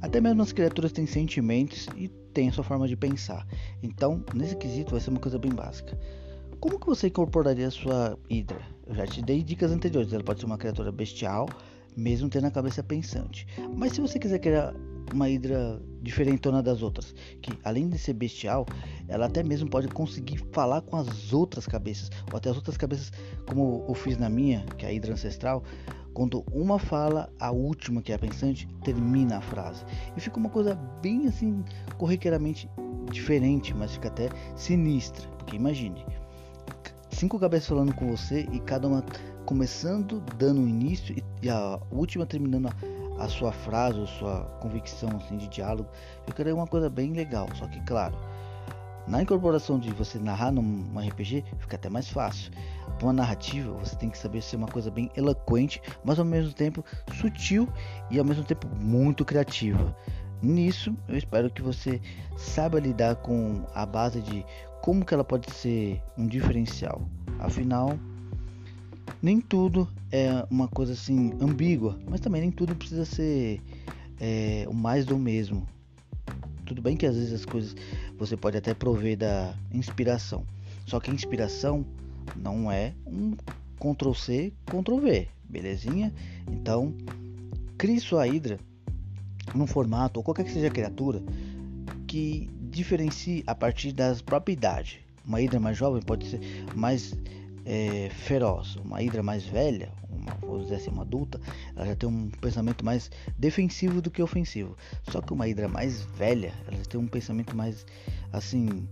até 0.00 0.20
mesmo 0.20 0.40
as 0.40 0.52
criaturas 0.52 0.92
têm 0.92 1.04
sentimentos 1.04 1.88
e 1.96 2.06
têm 2.32 2.48
sua 2.52 2.62
forma 2.62 2.86
de 2.86 2.96
pensar. 2.96 3.44
Então, 3.82 4.24
nesse 4.32 4.54
quesito 4.54 4.92
vai 4.92 5.00
ser 5.00 5.10
uma 5.10 5.18
coisa 5.18 5.36
bem 5.36 5.50
básica. 5.50 5.98
Como 6.60 6.78
que 6.78 6.86
você 6.86 7.08
incorporaria 7.08 7.66
a 7.66 7.70
sua 7.72 8.16
Hydra? 8.30 8.60
Eu 8.86 8.94
já 8.94 9.04
te 9.04 9.20
dei 9.20 9.42
dicas 9.42 9.72
anteriores. 9.72 10.12
Ela 10.12 10.22
pode 10.22 10.38
ser 10.38 10.46
uma 10.46 10.56
criatura 10.56 10.92
bestial, 10.92 11.48
mesmo 11.96 12.28
tendo 12.28 12.46
a 12.46 12.52
cabeça 12.52 12.84
pensante. 12.84 13.48
Mas 13.76 13.94
se 13.94 14.00
você 14.00 14.20
quiser 14.20 14.38
criar 14.38 14.72
uma 15.12 15.26
Hydra 15.26 15.82
diferentona 16.00 16.62
das 16.62 16.82
outras, 16.82 17.12
que 17.42 17.52
além 17.64 17.88
de 17.88 17.98
ser 17.98 18.12
bestial, 18.12 18.64
ela 19.08 19.26
até 19.26 19.42
mesmo 19.42 19.68
pode 19.68 19.88
conseguir 19.88 20.38
falar 20.52 20.82
com 20.82 20.94
as 20.94 21.32
outras 21.32 21.66
cabeças, 21.66 22.10
ou 22.30 22.36
até 22.36 22.48
as 22.48 22.54
outras 22.54 22.76
cabeças, 22.76 23.10
como 23.44 23.84
eu 23.88 23.94
fiz 23.94 24.16
na 24.16 24.28
minha, 24.28 24.64
que 24.78 24.86
é 24.86 24.88
a 24.90 24.92
Hydra 24.92 25.14
ancestral, 25.14 25.64
quando 26.14 26.44
uma 26.52 26.78
fala, 26.78 27.32
a 27.38 27.50
última, 27.50 28.02
que 28.02 28.12
é 28.12 28.14
a 28.14 28.18
pensante, 28.18 28.68
termina 28.84 29.38
a 29.38 29.40
frase. 29.40 29.84
E 30.16 30.20
fica 30.20 30.38
uma 30.38 30.50
coisa 30.50 30.74
bem 31.00 31.26
assim, 31.26 31.64
corriqueiramente 31.96 32.68
diferente, 33.10 33.74
mas 33.74 33.92
fica 33.92 34.08
até 34.08 34.28
sinistra. 34.56 35.28
Porque 35.38 35.56
imagine, 35.56 36.04
cinco 37.10 37.38
cabeças 37.38 37.68
falando 37.68 37.94
com 37.94 38.08
você 38.08 38.48
e 38.52 38.60
cada 38.60 38.88
uma 38.88 39.04
começando, 39.44 40.20
dando 40.36 40.62
o 40.62 40.68
início 40.68 41.14
e 41.42 41.50
a 41.50 41.78
última 41.90 42.26
terminando 42.26 42.68
a, 42.68 43.24
a 43.24 43.28
sua 43.28 43.52
frase 43.52 43.98
ou 43.98 44.06
sua 44.06 44.44
convicção 44.60 45.10
assim, 45.16 45.36
de 45.36 45.48
diálogo. 45.48 45.88
Ficaria 46.26 46.54
uma 46.54 46.66
coisa 46.66 46.88
bem 46.88 47.12
legal. 47.12 47.48
Só 47.56 47.66
que, 47.66 47.80
claro, 47.82 48.16
na 49.10 49.22
incorporação 49.22 49.78
de 49.78 49.90
você 49.90 50.18
narrar 50.18 50.52
num 50.52 50.98
RPG, 50.98 51.44
fica 51.58 51.76
até 51.76 51.90
mais 51.90 52.08
fácil 52.08 52.50
uma 53.02 53.12
narrativa, 53.12 53.72
você 53.72 53.96
tem 53.96 54.10
que 54.10 54.18
saber 54.18 54.42
ser 54.42 54.56
uma 54.56 54.68
coisa 54.68 54.90
bem 54.90 55.10
eloquente, 55.16 55.80
mas 56.04 56.18
ao 56.18 56.24
mesmo 56.24 56.52
tempo 56.52 56.84
sutil 57.14 57.68
e 58.10 58.18
ao 58.18 58.24
mesmo 58.24 58.44
tempo 58.44 58.66
muito 58.76 59.24
criativa. 59.24 59.96
Nisso, 60.42 60.94
eu 61.08 61.16
espero 61.16 61.50
que 61.50 61.62
você 61.62 62.00
saiba 62.36 62.80
lidar 62.80 63.16
com 63.16 63.64
a 63.74 63.84
base 63.84 64.20
de 64.20 64.44
como 64.82 65.04
que 65.04 65.12
ela 65.12 65.24
pode 65.24 65.50
ser 65.52 66.00
um 66.16 66.26
diferencial. 66.26 67.02
Afinal, 67.38 67.98
nem 69.22 69.40
tudo 69.40 69.88
é 70.10 70.46
uma 70.50 70.68
coisa 70.68 70.92
assim 70.92 71.32
ambígua, 71.40 71.98
mas 72.08 72.20
também 72.20 72.40
nem 72.40 72.50
tudo 72.50 72.74
precisa 72.74 73.04
ser 73.04 73.60
é, 74.18 74.64
o 74.68 74.74
mais 74.74 75.04
do 75.04 75.18
mesmo. 75.18 75.66
Tudo 76.64 76.80
bem 76.80 76.96
que 76.96 77.04
às 77.04 77.16
vezes 77.16 77.32
as 77.32 77.44
coisas 77.44 77.74
você 78.20 78.36
pode 78.36 78.58
até 78.58 78.74
prover 78.74 79.16
da 79.16 79.54
inspiração, 79.72 80.44
só 80.84 81.00
que 81.00 81.10
a 81.10 81.14
inspiração 81.14 81.86
não 82.36 82.70
é 82.70 82.92
um 83.06 83.34
Ctrl 83.78 84.12
C, 84.12 84.52
Ctrl 84.66 84.98
V, 84.98 85.28
belezinha? 85.48 86.12
Então, 86.46 86.94
crie 87.78 87.98
sua 87.98 88.26
Hydra 88.26 88.60
num 89.54 89.66
formato 89.66 90.20
ou 90.20 90.22
qualquer 90.22 90.44
que 90.44 90.52
seja 90.52 90.66
a 90.66 90.70
criatura 90.70 91.22
que 92.06 92.50
diferencie 92.60 93.42
a 93.46 93.54
partir 93.54 93.90
das 93.90 94.20
propriedades. 94.20 94.98
Uma 95.26 95.38
Hydra 95.38 95.58
mais 95.58 95.78
jovem 95.78 96.02
pode 96.02 96.28
ser 96.28 96.40
mais 96.74 97.14
é, 97.64 98.08
feroz, 98.10 98.76
uma 98.76 98.98
Hydra 98.98 99.22
mais 99.22 99.44
velha, 99.44 99.92
uma, 100.08 100.34
vou 100.40 100.60
dizer 100.60 100.76
assim, 100.76 100.90
uma 100.90 101.02
adulta, 101.02 101.40
ela 101.76 101.86
já 101.86 101.96
tem 101.96 102.08
um 102.08 102.30
pensamento 102.30 102.84
mais 102.84 103.10
defensivo 103.38 104.00
do 104.00 104.10
que 104.10 104.22
ofensivo. 104.22 104.76
Só 105.10 105.20
que 105.20 105.32
uma 105.32 105.46
Hydra 105.46 105.68
mais 105.68 106.02
velha, 106.02 106.52
ela 106.66 106.76
já 106.76 106.84
tem 106.84 107.00
um 107.00 107.06
pensamento 107.06 107.56
mais 107.56 107.86
assim 108.32 108.88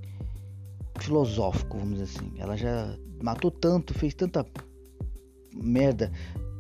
filosófico, 1.01 1.79
vamos 1.79 1.99
dizer 1.99 2.19
assim. 2.19 2.33
Ela 2.39 2.57
já 2.57 2.97
matou 3.23 3.51
tanto, 3.51 3.95
fez 3.95 4.15
tanta 4.15 4.47
merda 5.55 6.13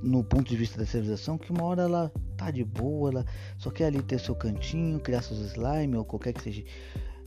no 0.02 0.22
ponto 0.22 0.48
de 0.48 0.56
vista 0.56 0.78
da 0.78 0.86
civilização 0.86 1.36
que 1.36 1.50
uma 1.50 1.64
hora 1.64 1.82
ela 1.82 2.12
tá 2.36 2.50
de 2.50 2.64
boa, 2.64 3.10
ela 3.10 3.26
só 3.58 3.70
quer 3.70 3.86
ali 3.86 4.02
ter 4.02 4.18
seu 4.20 4.34
cantinho, 4.34 5.00
criar 5.00 5.22
seus 5.22 5.40
slime 5.52 5.96
ou 5.96 6.04
qualquer 6.04 6.32
que 6.32 6.42
seja 6.42 6.64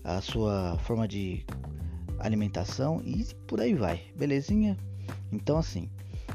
a 0.04 0.22
sua 0.22 0.78
forma 0.80 1.08
de 1.08 1.46
alimentação 2.22 3.02
e 3.04 3.26
por 3.48 3.60
aí 3.60 3.74
vai, 3.74 4.02
belezinha? 4.16 4.78
Então 5.32 5.58
assim, 5.58 5.90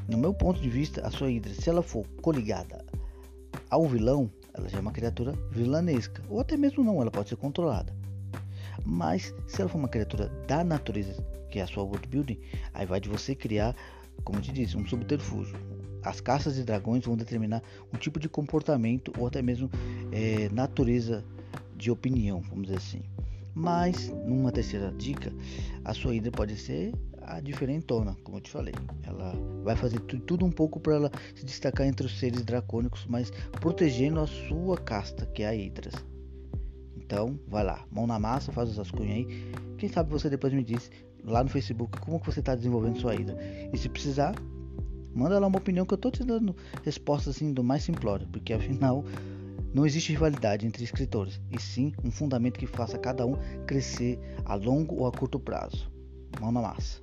no 0.09 0.19
meu 0.19 0.35
ponto 0.35 0.61
de 0.61 0.69
vista, 0.69 1.07
a 1.07 1.11
sua 1.11 1.29
Hydra, 1.29 1.55
se 1.55 1.69
ela 1.69 1.83
for 1.83 2.07
coligada 2.21 2.85
ao 3.71 3.87
vilão, 3.87 4.31
ela 4.55 4.69
já 4.69 4.79
é 4.79 4.81
uma 4.81 4.93
criatura 4.93 5.33
vilanesca, 5.51 6.23
ou 6.29 6.41
até 6.41 6.57
mesmo 6.57 6.85
não, 6.85 7.01
ela 7.01 7.11
pode 7.11 7.29
ser 7.29 7.37
controlada. 7.37 7.93
Mas 8.85 9.35
se 9.47 9.61
ela 9.61 9.69
for 9.69 9.79
uma 9.79 9.89
criatura 9.89 10.29
da 10.47 10.63
natureza, 10.63 11.25
que 11.51 11.59
é 11.59 11.63
a 11.63 11.67
sua 11.67 11.83
world 11.83 12.07
building, 12.07 12.39
aí 12.73 12.87
vai 12.87 13.01
de 13.01 13.09
você 13.09 13.35
criar, 13.35 13.75
como 14.25 14.41
te 14.41 14.53
disse, 14.53 14.77
um 14.77 14.87
subterfúgio. 14.87 15.57
As 16.03 16.21
caças 16.21 16.55
de 16.55 16.63
dragões 16.63 17.05
vão 17.05 17.17
determinar 17.17 17.63
um 17.93 17.99
tipo 17.99 18.21
de 18.21 18.29
comportamento 18.29 19.13
ou 19.19 19.27
até 19.27 19.43
mesmo 19.43 19.69
é, 20.13 20.49
natureza 20.51 21.25
de 21.75 21.91
opinião, 21.91 22.41
vamos 22.41 22.67
dizer 22.67 22.79
assim. 22.79 23.03
Mas, 23.59 24.11
numa 24.27 24.53
terceira 24.53 24.93
dica, 24.99 25.33
a 25.83 25.95
sua 25.95 26.15
ida 26.15 26.31
pode 26.31 26.55
ser 26.57 26.93
a 27.23 27.41
diferentona, 27.41 28.15
como 28.23 28.37
eu 28.37 28.41
te 28.43 28.51
falei. 28.51 28.75
Ela 29.03 29.33
vai 29.65 29.75
fazer 29.75 29.99
tudo 30.01 30.45
um 30.45 30.51
pouco 30.51 30.79
para 30.79 30.95
ela 30.95 31.11
se 31.35 31.43
destacar 31.43 31.87
entre 31.87 32.07
os 32.07 32.19
seres 32.19 32.45
dracônicos, 32.45 33.07
mas 33.09 33.33
protegendo 33.53 34.21
a 34.21 34.27
sua 34.27 34.77
casta, 34.77 35.25
que 35.25 35.43
é 35.43 35.49
a 35.49 35.55
Hidras. 35.55 35.95
Então, 36.99 37.41
vai 37.49 37.65
lá, 37.65 37.83
mão 37.91 38.07
na 38.07 38.19
massa, 38.19 38.53
faz 38.53 38.79
as 38.79 38.91
cunhas 38.91 39.17
aí. 39.17 39.27
Quem 39.79 39.89
sabe 39.89 40.11
você 40.11 40.29
depois 40.29 40.53
me 40.53 40.63
diz 40.63 40.91
lá 41.25 41.43
no 41.43 41.49
Facebook 41.49 41.99
como 42.01 42.21
que 42.21 42.27
você 42.27 42.41
está 42.41 42.55
desenvolvendo 42.55 43.01
sua 43.01 43.15
ida. 43.15 43.39
E 43.73 43.79
se 43.79 43.89
precisar, 43.89 44.35
Manda 45.17 45.39
lá 45.39 45.47
uma 45.47 45.57
opinião 45.57 45.87
que 45.87 45.95
eu 45.95 45.99
tô 45.99 46.11
te 46.11 46.23
dando 46.23 46.55
resposta 46.85 47.31
assim 47.31 47.51
do 47.51 47.65
mais 47.65 47.83
simplório, 47.83 48.29
porque 48.31 48.53
afinal 48.53 49.03
não 49.75 49.85
existe 49.85 50.13
rivalidade 50.13 50.67
entre 50.67 50.83
escritores, 50.85 51.41
e 51.51 51.61
sim 51.61 51.93
um 52.03 52.11
fundamento 52.11 52.59
que 52.59 52.67
faça 52.67 52.99
cada 52.99 53.27
um 53.27 53.37
crescer 53.67 54.19
a 54.45 54.55
longo 54.55 54.97
ou 54.97 55.07
a 55.07 55.13
curto 55.13 55.39
prazo. 55.39 55.91
Mão 56.41 56.53
na 56.53 56.63
massa. 56.63 57.03